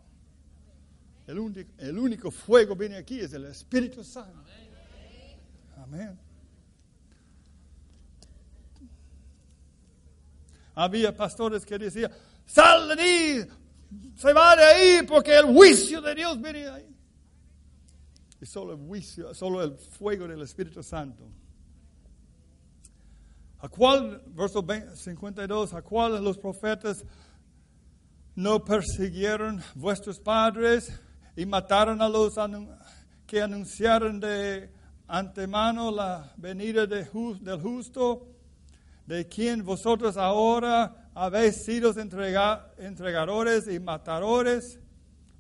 El 1.28 1.38
único, 1.38 1.72
el 1.78 2.00
único 2.00 2.32
fuego 2.32 2.76
viene 2.76 2.96
aquí 2.96 3.20
es 3.20 3.32
el 3.34 3.46
Espíritu 3.46 4.04
Santo. 4.04 4.50
Amén. 5.78 6.25
Había 10.76 11.16
pastores 11.16 11.66
que 11.66 11.78
decían, 11.78 12.12
sal 12.46 12.90
de 12.90 13.48
se 14.16 14.34
va 14.34 14.56
de 14.56 14.64
ahí 14.64 15.08
porque 15.08 15.38
el 15.38 15.46
juicio 15.46 16.02
de 16.02 16.16
Dios 16.16 16.42
viene 16.42 16.68
ahí. 16.68 16.96
Y 18.42 18.46
solo 18.46 18.74
el 18.74 18.80
juicio, 18.80 19.34
solo 19.34 19.64
el 19.64 19.78
fuego 19.78 20.28
del 20.28 20.42
Espíritu 20.42 20.84
Santo. 20.84 21.24
¿A 23.60 23.70
cuál, 23.70 24.22
verso 24.28 24.64
52, 24.94 25.74
a 25.74 25.82
cuál 25.82 26.24
los 26.24 26.38
profetas 26.38 27.04
no 28.36 28.64
persiguieron 28.64 29.62
vuestros 29.76 30.20
padres 30.20 31.02
y 31.36 31.46
mataron 31.46 32.02
a 32.02 32.10
los 32.10 32.36
que 33.26 33.42
anunciaron 33.42 34.20
de 34.20 34.70
antemano 35.08 35.90
la 35.90 36.34
venida 36.38 36.86
de, 36.86 37.08
del 37.42 37.62
justo, 37.62 38.35
de 39.06 39.28
quien 39.28 39.64
vosotros 39.64 40.18
ahora 40.18 41.10
habéis 41.14 41.64
sido 41.64 41.94
entregadores 42.00 43.68
y 43.68 43.80
matadores, 43.80 44.80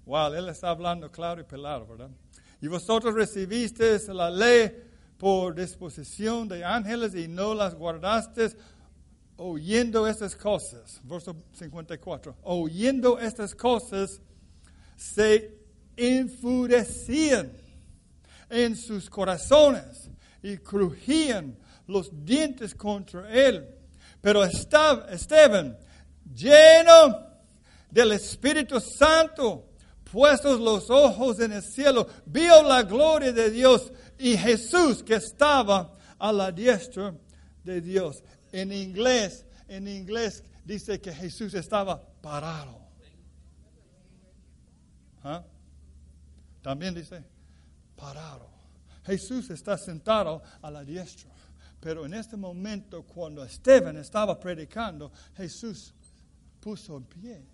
Wow, 0.05 0.35
él 0.35 0.49
está 0.49 0.69
hablando 0.69 1.11
claro 1.11 1.41
y 1.41 1.45
pelado, 1.45 1.87
¿verdad? 1.87 2.11
Y 2.61 2.67
vosotros 2.67 3.15
recibisteis 3.15 4.07
la 4.07 4.29
ley 4.29 4.71
por 5.17 5.55
disposición 5.55 6.47
de 6.47 6.63
ángeles 6.63 7.15
y 7.15 7.27
no 7.27 7.55
las 7.55 7.73
guardasteis 7.73 8.55
oyendo 9.35 10.07
estas 10.07 10.35
cosas. 10.35 11.01
Verso 11.03 11.35
54. 11.53 12.35
Oyendo 12.43 13.19
estas 13.19 13.55
cosas, 13.55 14.21
se 14.95 15.57
enfurecían 15.97 17.51
en 18.47 18.75
sus 18.75 19.09
corazones 19.09 20.11
y 20.43 20.57
crujían 20.57 21.57
los 21.87 22.09
dientes 22.25 22.73
contra 22.75 23.29
él. 23.31 23.67
Pero 24.21 24.43
Esteban, 24.43 25.77
lleno 26.33 27.27
del 27.91 28.13
Espíritu 28.13 28.79
Santo, 28.79 29.69
puestos 30.11 30.59
los 30.59 30.89
ojos 30.89 31.39
en 31.39 31.53
el 31.53 31.63
cielo, 31.63 32.07
vio 32.25 32.63
la 32.63 32.83
gloria 32.83 33.31
de 33.31 33.51
Dios 33.51 33.91
y 34.17 34.37
Jesús 34.37 35.03
que 35.03 35.15
estaba 35.15 35.93
a 36.17 36.31
la 36.31 36.51
diestra 36.51 37.13
de 37.63 37.81
Dios. 37.81 38.23
En 38.51 38.71
inglés, 38.71 39.45
en 39.67 39.87
inglés 39.87 40.43
dice 40.63 40.99
que 40.99 41.13
Jesús 41.13 41.53
estaba 41.53 42.01
parado. 42.21 42.79
¿Ah? 45.23 45.43
También 46.61 46.93
dice 46.93 47.23
parado. 47.95 48.49
Jesús 49.05 49.49
está 49.49 49.77
sentado 49.77 50.41
a 50.61 50.71
la 50.71 50.83
diestra. 50.83 51.29
Pero 51.85 52.03
en 52.03 52.15
este 52.15 52.35
momento, 52.35 53.03
cuando 53.03 53.43
Esteban 53.43 53.95
estaba 53.97 54.39
predicando, 54.39 55.11
Jesús 55.37 55.93
puso 56.59 56.97
en 56.97 57.03
pie. 57.03 57.45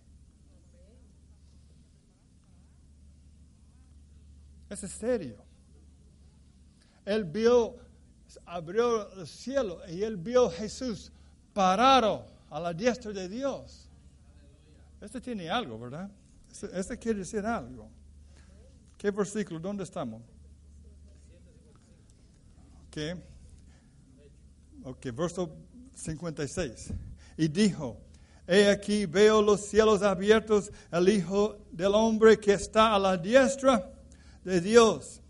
Es 4.69 4.79
serio. 4.79 5.43
Él 7.03 7.25
vio, 7.25 7.75
abrió 8.45 9.11
el 9.19 9.27
cielo 9.27 9.81
y 9.89 10.01
él 10.01 10.15
vio 10.15 10.45
a 10.45 10.51
Jesús 10.51 11.11
parado 11.53 12.25
a 12.49 12.57
la 12.57 12.73
diestra 12.73 13.11
de 13.11 13.27
Dios. 13.27 13.89
Este 15.01 15.19
tiene 15.19 15.49
algo, 15.49 15.77
¿verdad? 15.77 16.09
Este, 16.49 16.79
este 16.79 16.97
quiere 16.97 17.19
decir 17.19 17.45
algo. 17.45 17.89
¿Qué 18.97 19.11
versículo? 19.11 19.59
¿Dónde 19.59 19.83
estamos? 19.83 20.21
Ok. 22.87 23.30
Ok, 24.83 25.07
verso 25.13 25.49
56. 25.93 26.91
Y 27.37 27.47
dijo, 27.47 27.97
he 28.47 28.67
aquí 28.67 29.05
veo 29.05 29.39
los 29.41 29.61
cielos 29.61 30.01
abiertos, 30.01 30.71
el 30.91 31.09
Hijo 31.09 31.57
del 31.71 31.93
Hombre 31.93 32.39
que 32.39 32.53
está 32.53 32.95
a 32.95 32.99
la 32.99 33.15
diestra 33.15 33.91
de 34.43 34.59
Dios. 34.59 35.21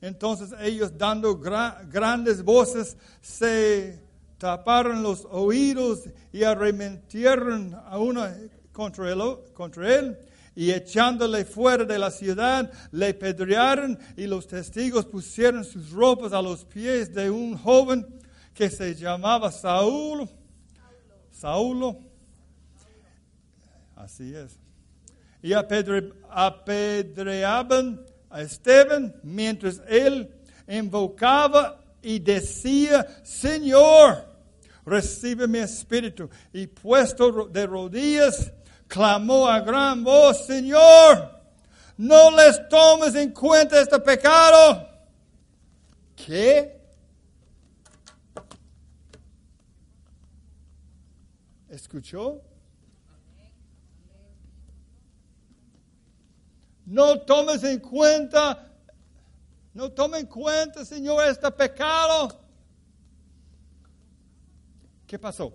Entonces 0.00 0.52
ellos 0.60 0.98
dando 0.98 1.38
grandes 1.38 2.42
voces 2.42 2.96
se 3.20 4.02
taparon 4.38 5.04
los 5.04 5.24
oídos 5.30 6.02
y 6.32 6.42
arremetieron 6.42 7.74
a 7.86 7.98
uno 7.98 8.26
contra 8.72 9.12
él, 9.12 9.22
contra 9.54 9.94
él 9.94 10.18
y 10.56 10.72
echándole 10.72 11.44
fuera 11.44 11.84
de 11.84 11.98
la 11.98 12.10
ciudad, 12.10 12.72
le 12.90 13.14
pedrearon 13.14 13.98
y 14.16 14.26
los 14.26 14.48
testigos 14.48 15.04
pusieron 15.04 15.64
sus 15.64 15.90
ropas 15.90 16.32
a 16.32 16.42
los 16.42 16.64
pies 16.64 17.14
de 17.14 17.30
un 17.30 17.56
joven 17.56 18.06
que 18.56 18.68
se 18.70 18.94
llamaba 18.94 19.52
Saúl. 19.52 20.28
Saulo. 21.30 21.98
Así 23.94 24.34
es. 24.34 24.58
Y 25.42 25.52
apedreaban 26.30 28.04
a 28.30 28.40
Esteban 28.40 29.14
mientras 29.22 29.82
él 29.86 30.34
invocaba 30.66 31.78
y 32.02 32.18
decía, 32.18 33.06
Señor, 33.22 34.24
recibe 34.86 35.46
mi 35.46 35.58
espíritu. 35.58 36.30
Y 36.52 36.66
puesto 36.66 37.46
de 37.48 37.66
rodillas, 37.66 38.50
clamó 38.88 39.46
a 39.46 39.60
gran 39.60 40.02
voz, 40.02 40.46
Señor, 40.46 41.30
no 41.98 42.30
les 42.30 42.66
tomes 42.68 43.14
en 43.14 43.32
cuenta 43.32 43.80
este 43.80 44.00
pecado. 44.00 44.88
¿Qué? 46.14 46.75
¿Escuchó? 51.76 52.40
No 56.86 57.20
tomes 57.20 57.62
en 57.64 57.80
cuenta, 57.80 58.72
no 59.74 59.92
tome 59.92 60.20
en 60.20 60.26
cuenta, 60.26 60.86
Señor, 60.86 61.28
este 61.28 61.50
pecado. 61.50 62.40
¿Qué 65.06 65.18
pasó? 65.18 65.52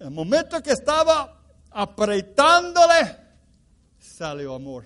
El 0.00 0.10
momento 0.10 0.60
que 0.60 0.72
estaba 0.72 1.40
apretándole, 1.70 3.16
salió 3.96 4.56
amor. 4.56 4.84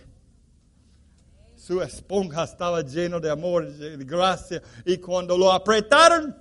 Su 1.57 1.81
esponja 1.81 2.44
estaba 2.44 2.83
lleno 2.83 3.18
de 3.20 3.31
amor, 3.31 3.72
de 3.72 4.04
gracia. 4.04 4.62
Y 4.85 4.98
cuando 4.98 5.38
lo 5.38 5.50
apretaron, 5.50 6.37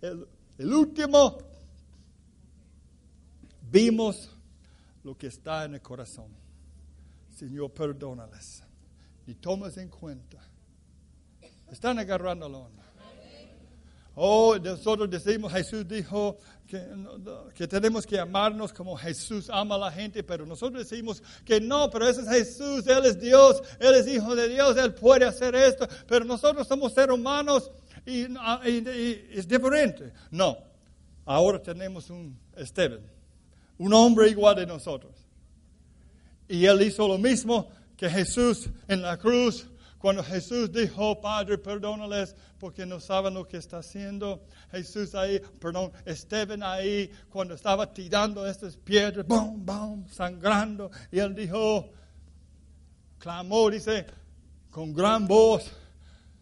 el 0.00 0.72
último, 0.72 1.49
vimos 3.70 4.30
lo 5.02 5.16
que 5.16 5.28
está 5.28 5.64
en 5.64 5.74
el 5.74 5.82
corazón. 5.82 6.28
Señor, 7.34 7.72
perdónales. 7.72 8.62
Y 9.26 9.34
tomas 9.34 9.76
en 9.76 9.88
cuenta. 9.88 10.38
Están 11.70 11.98
onda. 11.98 12.80
Oh, 14.16 14.58
nosotros 14.58 15.08
decimos, 15.08 15.52
Jesús 15.52 15.86
dijo 15.86 16.36
que, 16.66 16.84
que, 17.54 17.68
tenemos 17.68 18.06
que 18.06 18.18
amarnos 18.18 18.72
como 18.72 18.96
Jesús 18.96 19.48
ama 19.48 19.76
a 19.76 19.78
la 19.78 19.92
gente, 19.92 20.22
pero 20.22 20.44
nosotros 20.44 20.88
decimos 20.88 21.22
que 21.44 21.60
no, 21.60 21.88
pero 21.88 22.08
ese 22.08 22.22
es 22.22 22.28
Jesús, 22.28 22.86
Él 22.86 23.06
es 23.06 23.20
Dios, 23.20 23.62
Él 23.78 23.94
es 23.94 24.08
Hijo 24.08 24.34
de 24.34 24.48
Dios, 24.48 24.76
Él 24.76 24.92
puede 24.94 25.24
hacer 25.24 25.54
esto, 25.54 25.88
pero 26.06 26.24
nosotros 26.24 26.66
somos 26.66 26.92
seres 26.92 27.14
humanos 27.14 27.70
y, 28.04 28.22
y 28.22 29.28
es 29.32 29.46
diferente. 29.46 30.12
No, 30.30 30.58
ahora 31.24 31.62
tenemos 31.62 32.10
un 32.10 32.36
Esteban, 32.56 33.00
un 33.80 33.94
hombre 33.94 34.28
igual 34.28 34.56
de 34.56 34.66
nosotros. 34.66 35.26
Y 36.46 36.66
él 36.66 36.82
hizo 36.82 37.08
lo 37.08 37.16
mismo 37.16 37.70
que 37.96 38.10
Jesús 38.10 38.68
en 38.86 39.00
la 39.00 39.16
cruz. 39.16 39.66
Cuando 39.98 40.22
Jesús 40.22 40.70
dijo, 40.70 41.18
Padre, 41.18 41.56
perdónales 41.56 42.36
porque 42.58 42.84
no 42.84 43.00
saben 43.00 43.32
lo 43.32 43.48
que 43.48 43.56
está 43.56 43.78
haciendo. 43.78 44.44
Jesús 44.70 45.14
ahí, 45.14 45.40
perdón, 45.58 45.92
Esteban 46.04 46.62
ahí, 46.62 47.10
cuando 47.30 47.54
estaba 47.54 47.90
tirando 47.90 48.46
estas 48.46 48.76
piedras, 48.76 49.26
boom, 49.26 49.64
boom, 49.64 50.06
sangrando. 50.10 50.90
Y 51.10 51.18
él 51.18 51.34
dijo, 51.34 51.88
clamó, 53.18 53.70
dice, 53.70 54.06
con 54.70 54.92
gran 54.92 55.26
voz, 55.26 55.70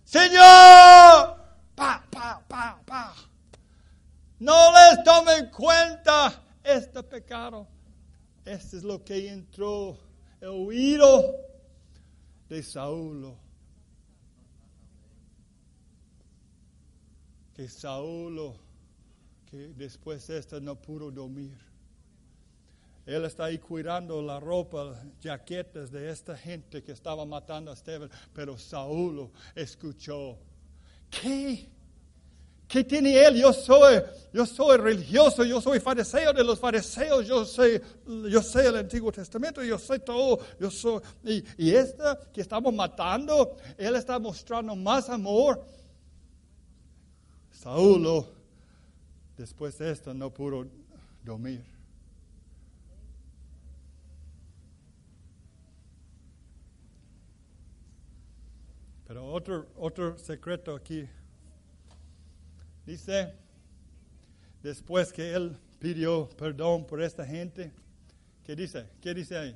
Señor, 0.03 1.37
pa, 1.77 2.05
pa, 2.11 2.42
pa, 2.48 2.81
pa. 2.85 3.14
No 4.40 4.72
les 4.72 5.05
tomen 5.05 5.51
cuenta 5.51 6.42
este 6.68 7.02
pecado. 7.02 7.66
Este 8.44 8.78
es 8.78 8.83
lo 8.83 9.04
que 9.04 9.28
entró 9.28 9.98
el 10.40 10.48
oído 10.48 11.35
de 12.48 12.62
Saúl. 12.62 13.35
Que 17.54 17.68
Saúl, 17.68 18.54
que 19.50 19.68
después 19.76 20.26
de 20.28 20.38
esto 20.38 20.61
no 20.61 20.76
pudo 20.76 21.11
dormir. 21.11 21.59
Él 23.04 23.24
está 23.24 23.46
ahí 23.46 23.59
cuidando 23.59 24.20
la 24.20 24.38
ropa, 24.38 24.94
jaquetas 25.22 25.90
de 25.90 26.11
esta 26.11 26.37
gente 26.37 26.83
que 26.83 26.92
estaba 26.92 27.24
matando 27.24 27.70
a 27.70 27.74
Esteban. 27.74 28.11
Pero 28.35 28.59
Saúl 28.59 29.31
escuchó. 29.54 30.38
¿Qué? 31.11 31.68
¿Qué 32.68 32.84
tiene 32.84 33.18
él? 33.24 33.36
Yo 33.36 33.50
soy, 33.50 34.02
yo 34.30 34.44
soy 34.44 34.76
religioso, 34.76 35.42
yo 35.42 35.58
soy 35.58 35.80
fariseo 35.80 36.34
de 36.34 36.44
los 36.44 36.60
fariseos, 36.60 37.26
yo 37.26 37.46
sé, 37.46 37.80
yo 38.06 38.42
sé 38.42 38.66
el 38.66 38.76
Antiguo 38.76 39.10
Testamento, 39.10 39.64
yo 39.64 39.78
sé 39.78 39.98
todo, 40.00 40.38
yo 40.60 40.70
soy. 40.70 41.00
Y, 41.56 41.70
esta 41.70 42.20
que 42.30 42.42
estamos 42.42 42.74
matando, 42.74 43.56
él 43.78 43.96
está 43.96 44.18
mostrando 44.18 44.76
más 44.76 45.08
amor. 45.08 45.64
Saúl, 47.50 48.26
después 49.38 49.78
de 49.78 49.90
esto, 49.90 50.12
no 50.12 50.30
pudo 50.30 50.66
dormir. 51.24 51.64
Pero 59.06 59.26
otro, 59.32 59.66
otro 59.78 60.18
secreto 60.18 60.76
aquí 60.76 61.08
Dice, 62.89 63.34
después 64.62 65.12
que 65.12 65.34
él 65.34 65.55
pidió 65.78 66.26
perdón 66.39 66.86
por 66.86 67.03
esta 67.03 67.22
gente, 67.22 67.70
¿qué 68.47 68.57
dice? 68.57 68.86
¿Qué 69.03 69.12
dice 69.12 69.36
ahí? 69.36 69.55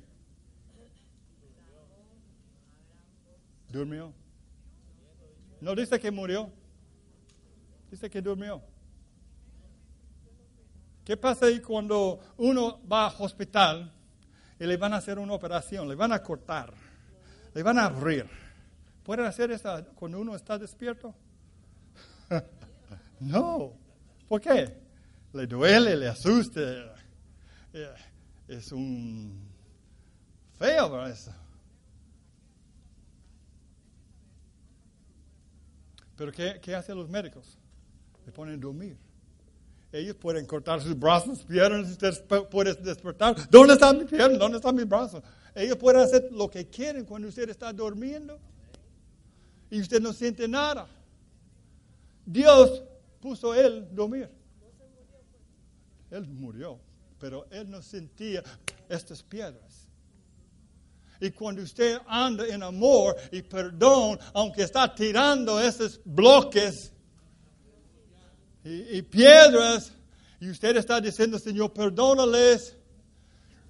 Durmió. 3.70 4.12
No 5.62 5.74
dice 5.74 5.98
que 5.98 6.10
murió. 6.10 6.50
Dice 7.90 8.10
que 8.10 8.20
durmió. 8.20 8.60
¿Qué 11.02 11.16
pasa 11.16 11.46
ahí 11.46 11.58
cuando 11.58 12.20
uno 12.36 12.82
va 12.86 13.06
al 13.06 13.14
hospital 13.18 13.90
y 14.60 14.66
le 14.66 14.76
van 14.76 14.92
a 14.92 14.98
hacer 14.98 15.18
una 15.18 15.32
operación, 15.32 15.88
le 15.88 15.94
van 15.94 16.12
a 16.12 16.22
cortar, 16.22 16.74
le 17.54 17.62
van 17.62 17.78
a 17.78 17.86
abrir? 17.86 18.26
¿Pueden 19.02 19.24
hacer 19.24 19.50
eso 19.52 19.86
cuando 19.94 20.20
uno 20.20 20.36
está 20.36 20.58
despierto? 20.58 21.14
No. 23.22 23.72
¿Por 24.28 24.40
qué? 24.40 24.72
Le 25.32 25.46
duele, 25.46 25.96
le 25.96 26.08
asusta. 26.08 26.60
Eh, 27.72 27.94
es 28.48 28.72
un 28.72 29.48
feo 30.58 31.06
eso. 31.06 31.32
Pero 36.16 36.32
¿qué, 36.32 36.60
¿qué 36.60 36.74
hacen 36.74 36.96
los 36.96 37.08
médicos? 37.08 37.58
Le 38.26 38.32
ponen 38.32 38.54
a 38.54 38.58
dormir. 38.58 38.96
Ellos 39.92 40.16
pueden 40.16 40.46
cortar 40.46 40.80
sus 40.80 40.98
brazos, 40.98 41.44
piernas, 41.44 41.90
usted 41.90 42.24
puede 42.48 42.74
despertar. 42.74 43.36
¿Dónde 43.50 43.74
están 43.74 43.98
mis 43.98 44.08
piernas? 44.08 44.38
¿Dónde 44.38 44.56
están 44.56 44.74
mis 44.74 44.88
brazos? 44.88 45.22
Ellos 45.54 45.76
pueden 45.76 46.00
hacer 46.00 46.28
lo 46.32 46.48
que 46.48 46.66
quieren 46.66 47.04
cuando 47.04 47.28
usted 47.28 47.50
está 47.50 47.72
durmiendo 47.72 48.38
y 49.70 49.80
usted 49.80 50.00
no 50.00 50.14
siente 50.14 50.48
nada. 50.48 50.86
Dios 52.24 52.82
puso 53.22 53.54
él 53.54 53.88
dormir. 53.92 54.28
Él 56.10 56.28
murió, 56.28 56.78
pero 57.18 57.46
él 57.50 57.70
no 57.70 57.80
sentía 57.80 58.42
estas 58.88 59.22
piedras. 59.22 59.88
Y 61.20 61.30
cuando 61.30 61.62
usted 61.62 61.98
anda 62.06 62.46
en 62.48 62.64
amor 62.64 63.16
y 63.30 63.42
perdón, 63.42 64.18
aunque 64.34 64.64
está 64.64 64.92
tirando 64.92 65.58
esos 65.60 66.00
bloques, 66.04 66.92
y, 68.64 69.02
piedras, 69.02 69.92
y 70.40 70.48
usted 70.50 70.76
está 70.76 71.00
diciendo, 71.00 71.38
Señor, 71.38 71.72
perdónales. 71.72 72.76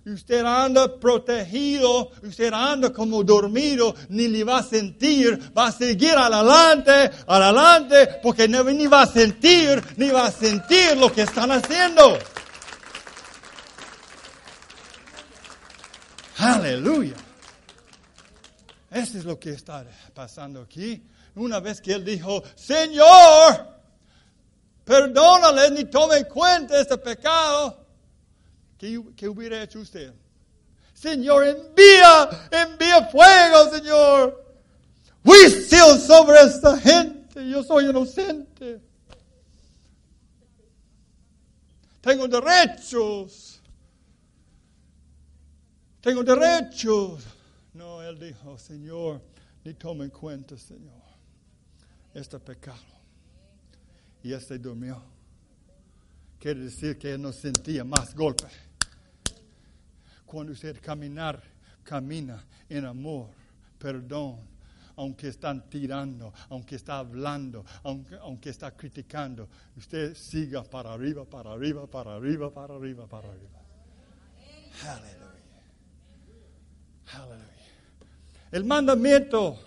Usted 0.04 0.44
anda 0.44 0.98
protegido, 0.98 2.10
usted 2.22 2.52
anda 2.52 2.92
como 2.92 3.22
dormido, 3.22 3.94
ni 4.08 4.26
le 4.26 4.42
va 4.42 4.58
a 4.58 4.62
sentir, 4.64 5.52
va 5.56 5.68
a 5.68 5.72
seguir 5.72 6.14
adelante, 6.16 7.10
adelante, 7.26 8.18
porque 8.20 8.48
ni 8.48 8.86
va 8.88 9.02
a 9.02 9.06
sentir, 9.06 9.80
ni 9.96 10.10
va 10.10 10.26
a 10.26 10.32
sentir 10.32 10.96
lo 10.96 11.12
que 11.12 11.22
están 11.22 11.52
haciendo. 11.52 12.18
Aleluya. 16.38 17.14
Eso 18.90 19.18
es 19.18 19.24
lo 19.24 19.38
que 19.38 19.50
está 19.50 19.86
pasando 20.12 20.62
aquí. 20.62 21.00
Una 21.36 21.60
vez 21.60 21.80
que 21.80 21.92
él 21.92 22.04
dijo, 22.04 22.42
Señor, 22.56 23.68
perdónale 24.84 25.70
ni 25.70 25.84
tome 25.84 26.16
en 26.16 26.24
cuenta 26.24 26.80
este 26.80 26.98
pecado. 26.98 27.81
¿Qué, 29.16 29.28
hubiera 29.28 29.62
hecho 29.62 29.78
usted? 29.78 30.12
Señor, 30.92 31.44
envía, 31.46 32.48
envía 32.50 33.06
fuego, 33.06 33.70
Señor. 33.70 34.56
Juicio 35.24 35.96
sobre 35.98 36.40
esta 36.40 36.76
gente. 36.76 37.48
Yo 37.48 37.62
soy 37.62 37.90
inocente. 37.90 38.80
Tengo 42.00 42.26
derechos. 42.26 43.62
Tengo 46.00 46.24
derechos. 46.24 47.22
No, 47.74 48.02
él 48.02 48.18
dijo, 48.18 48.58
Señor, 48.58 49.22
ni 49.62 49.74
tome 49.74 50.06
en 50.06 50.10
cuenta, 50.10 50.58
Señor, 50.58 51.02
este 52.14 52.36
pecado 52.40 52.82
y 54.24 54.32
este 54.32 54.58
durmió. 54.58 55.00
Quiere 56.40 56.62
decir 56.62 56.98
que 56.98 57.12
él 57.12 57.22
no 57.22 57.32
sentía 57.32 57.84
más 57.84 58.16
golpe. 58.16 58.48
Cuando 60.32 60.54
usted 60.54 60.80
caminar, 60.80 61.42
camina 61.84 62.42
en 62.66 62.86
amor, 62.86 63.28
perdón, 63.78 64.38
aunque 64.96 65.28
están 65.28 65.68
tirando, 65.68 66.32
aunque 66.48 66.76
está 66.76 67.00
hablando, 67.00 67.66
aunque, 67.82 68.16
aunque 68.16 68.48
está 68.48 68.74
criticando, 68.74 69.46
usted 69.76 70.14
siga 70.14 70.64
para 70.64 70.94
arriba, 70.94 71.26
para 71.26 71.52
arriba, 71.52 71.86
para 71.86 72.14
arriba, 72.14 72.50
para 72.50 72.76
arriba, 72.76 73.06
para 73.06 73.28
arriba. 73.28 73.60
Aleluya. 74.88 75.62
Aleluya. 77.12 77.46
El 78.52 78.64
mandamiento 78.64 79.58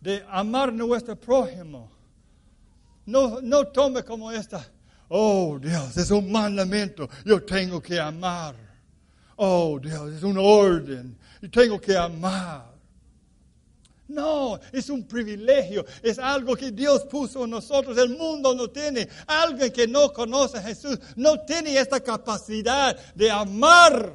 de 0.00 0.24
amar 0.30 0.72
nuestro 0.72 1.14
prójimo 1.14 1.90
no, 3.04 3.42
no 3.42 3.66
tome 3.66 4.02
como 4.02 4.32
esta. 4.32 4.66
Oh 5.08 5.58
Dios, 5.60 5.94
es 5.94 6.10
un 6.10 6.32
mandamiento. 6.32 7.06
Yo 7.26 7.42
tengo 7.44 7.82
que 7.82 8.00
amar. 8.00 8.64
Oh 9.36 9.78
Dios, 9.80 10.14
es 10.14 10.22
un 10.22 10.38
orden. 10.38 11.16
Yo 11.40 11.50
tengo 11.50 11.80
que 11.80 11.96
amar. 11.96 12.72
No, 14.06 14.60
es 14.70 14.90
un 14.90 15.04
privilegio, 15.04 15.84
es 16.02 16.18
algo 16.18 16.54
que 16.54 16.70
Dios 16.70 17.04
puso 17.04 17.44
en 17.44 17.50
nosotros. 17.50 17.96
El 17.96 18.10
mundo 18.16 18.54
no 18.54 18.68
tiene. 18.68 19.08
Alguien 19.26 19.72
que 19.72 19.88
no 19.88 20.12
conoce 20.12 20.58
a 20.58 20.62
Jesús 20.62 20.98
no 21.16 21.40
tiene 21.40 21.76
esta 21.76 22.00
capacidad 22.00 22.96
de 23.14 23.30
amar. 23.30 24.14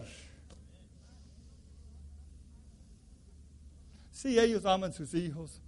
Sí, 4.11 4.38
ellos 4.38 4.65
aman 4.65 4.93
sus 4.93 5.13
hijos. 5.13 5.59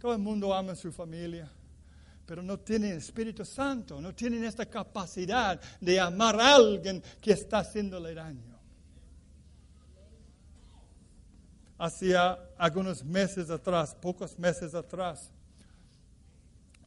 Todo 0.00 0.12
el 0.12 0.18
mundo 0.18 0.52
ama 0.52 0.72
a 0.72 0.76
su 0.76 0.90
familia 0.90 1.50
pero 2.28 2.42
no 2.42 2.58
tienen 2.58 2.98
Espíritu 2.98 3.42
Santo, 3.42 4.02
no 4.02 4.14
tienen 4.14 4.44
esta 4.44 4.66
capacidad 4.66 5.58
de 5.80 5.98
amar 5.98 6.38
a 6.38 6.56
alguien 6.56 7.02
que 7.22 7.32
está 7.32 7.60
haciéndole 7.60 8.12
daño. 8.12 8.57
Hacía 11.78 12.38
algunos 12.56 13.04
meses 13.04 13.50
atrás, 13.50 13.94
pocos 13.94 14.38
meses 14.38 14.74
atrás, 14.74 15.30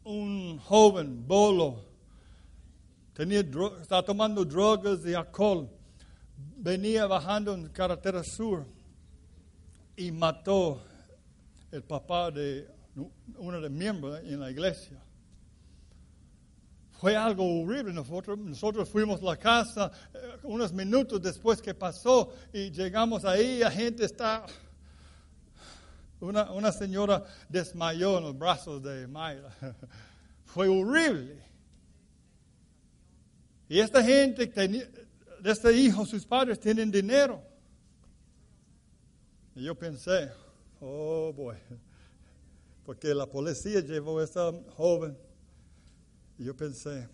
un 0.03 0.57
joven, 0.59 1.25
Bolo, 1.25 1.85
tenía, 3.13 3.39
estaba 3.81 4.03
tomando 4.03 4.43
drogas 4.43 5.05
y 5.05 5.13
alcohol, 5.13 5.69
venía 6.57 7.07
bajando 7.07 7.53
en 7.53 7.69
carretera 7.69 8.23
sur 8.23 8.65
y 9.95 10.11
mató 10.11 10.81
el 11.71 11.83
papá 11.83 12.29
de 12.31 12.67
uno 13.37 13.55
de 13.57 13.61
los 13.61 13.71
miembros 13.71 14.19
en 14.23 14.39
la 14.39 14.51
iglesia 14.51 15.01
fue 17.01 17.15
algo 17.15 17.43
horrible. 17.43 17.91
Nosotros, 17.91 18.37
nosotros 18.37 18.87
fuimos 18.87 19.23
a 19.23 19.25
la 19.25 19.35
casa 19.35 19.91
eh, 20.13 20.19
unos 20.43 20.71
minutos 20.71 21.19
después 21.19 21.59
que 21.59 21.73
pasó 21.73 22.31
y 22.53 22.69
llegamos 22.69 23.25
ahí, 23.25 23.57
la 23.59 23.71
gente 23.71 24.05
está... 24.05 24.45
Una, 26.21 26.51
una 26.51 26.71
señora 26.71 27.25
desmayó 27.49 28.19
en 28.19 28.23
los 28.25 28.37
brazos 28.37 28.81
de 28.81 29.07
Mayra. 29.07 29.53
Fue 30.45 30.67
horrible. 30.67 31.41
Y 33.67 33.79
esta 33.79 34.03
gente, 34.03 34.47
de 34.47 35.51
este 35.51 35.73
hijo, 35.73 36.05
sus 36.05 36.25
padres 36.25 36.59
tienen 36.59 36.91
dinero. 36.91 37.41
Y 39.55 39.63
yo 39.63 39.75
pensé, 39.75 40.29
oh 40.79 41.33
boy, 41.33 41.57
porque 42.85 43.13
la 43.13 43.25
policía 43.25 43.79
llevó 43.79 44.19
a 44.19 44.23
esta 44.23 44.51
joven 44.75 45.17
y 46.37 46.45
yo 46.45 46.55
pensé, 46.55 47.07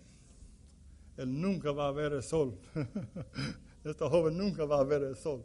él 1.16 1.40
nunca 1.40 1.72
va 1.72 1.88
a 1.88 1.92
ver 1.92 2.12
el 2.12 2.22
sol. 2.22 2.58
Esta 3.84 4.08
joven 4.08 4.36
nunca 4.36 4.64
va 4.64 4.80
a 4.80 4.84
ver 4.84 5.02
el 5.02 5.16
sol. 5.16 5.44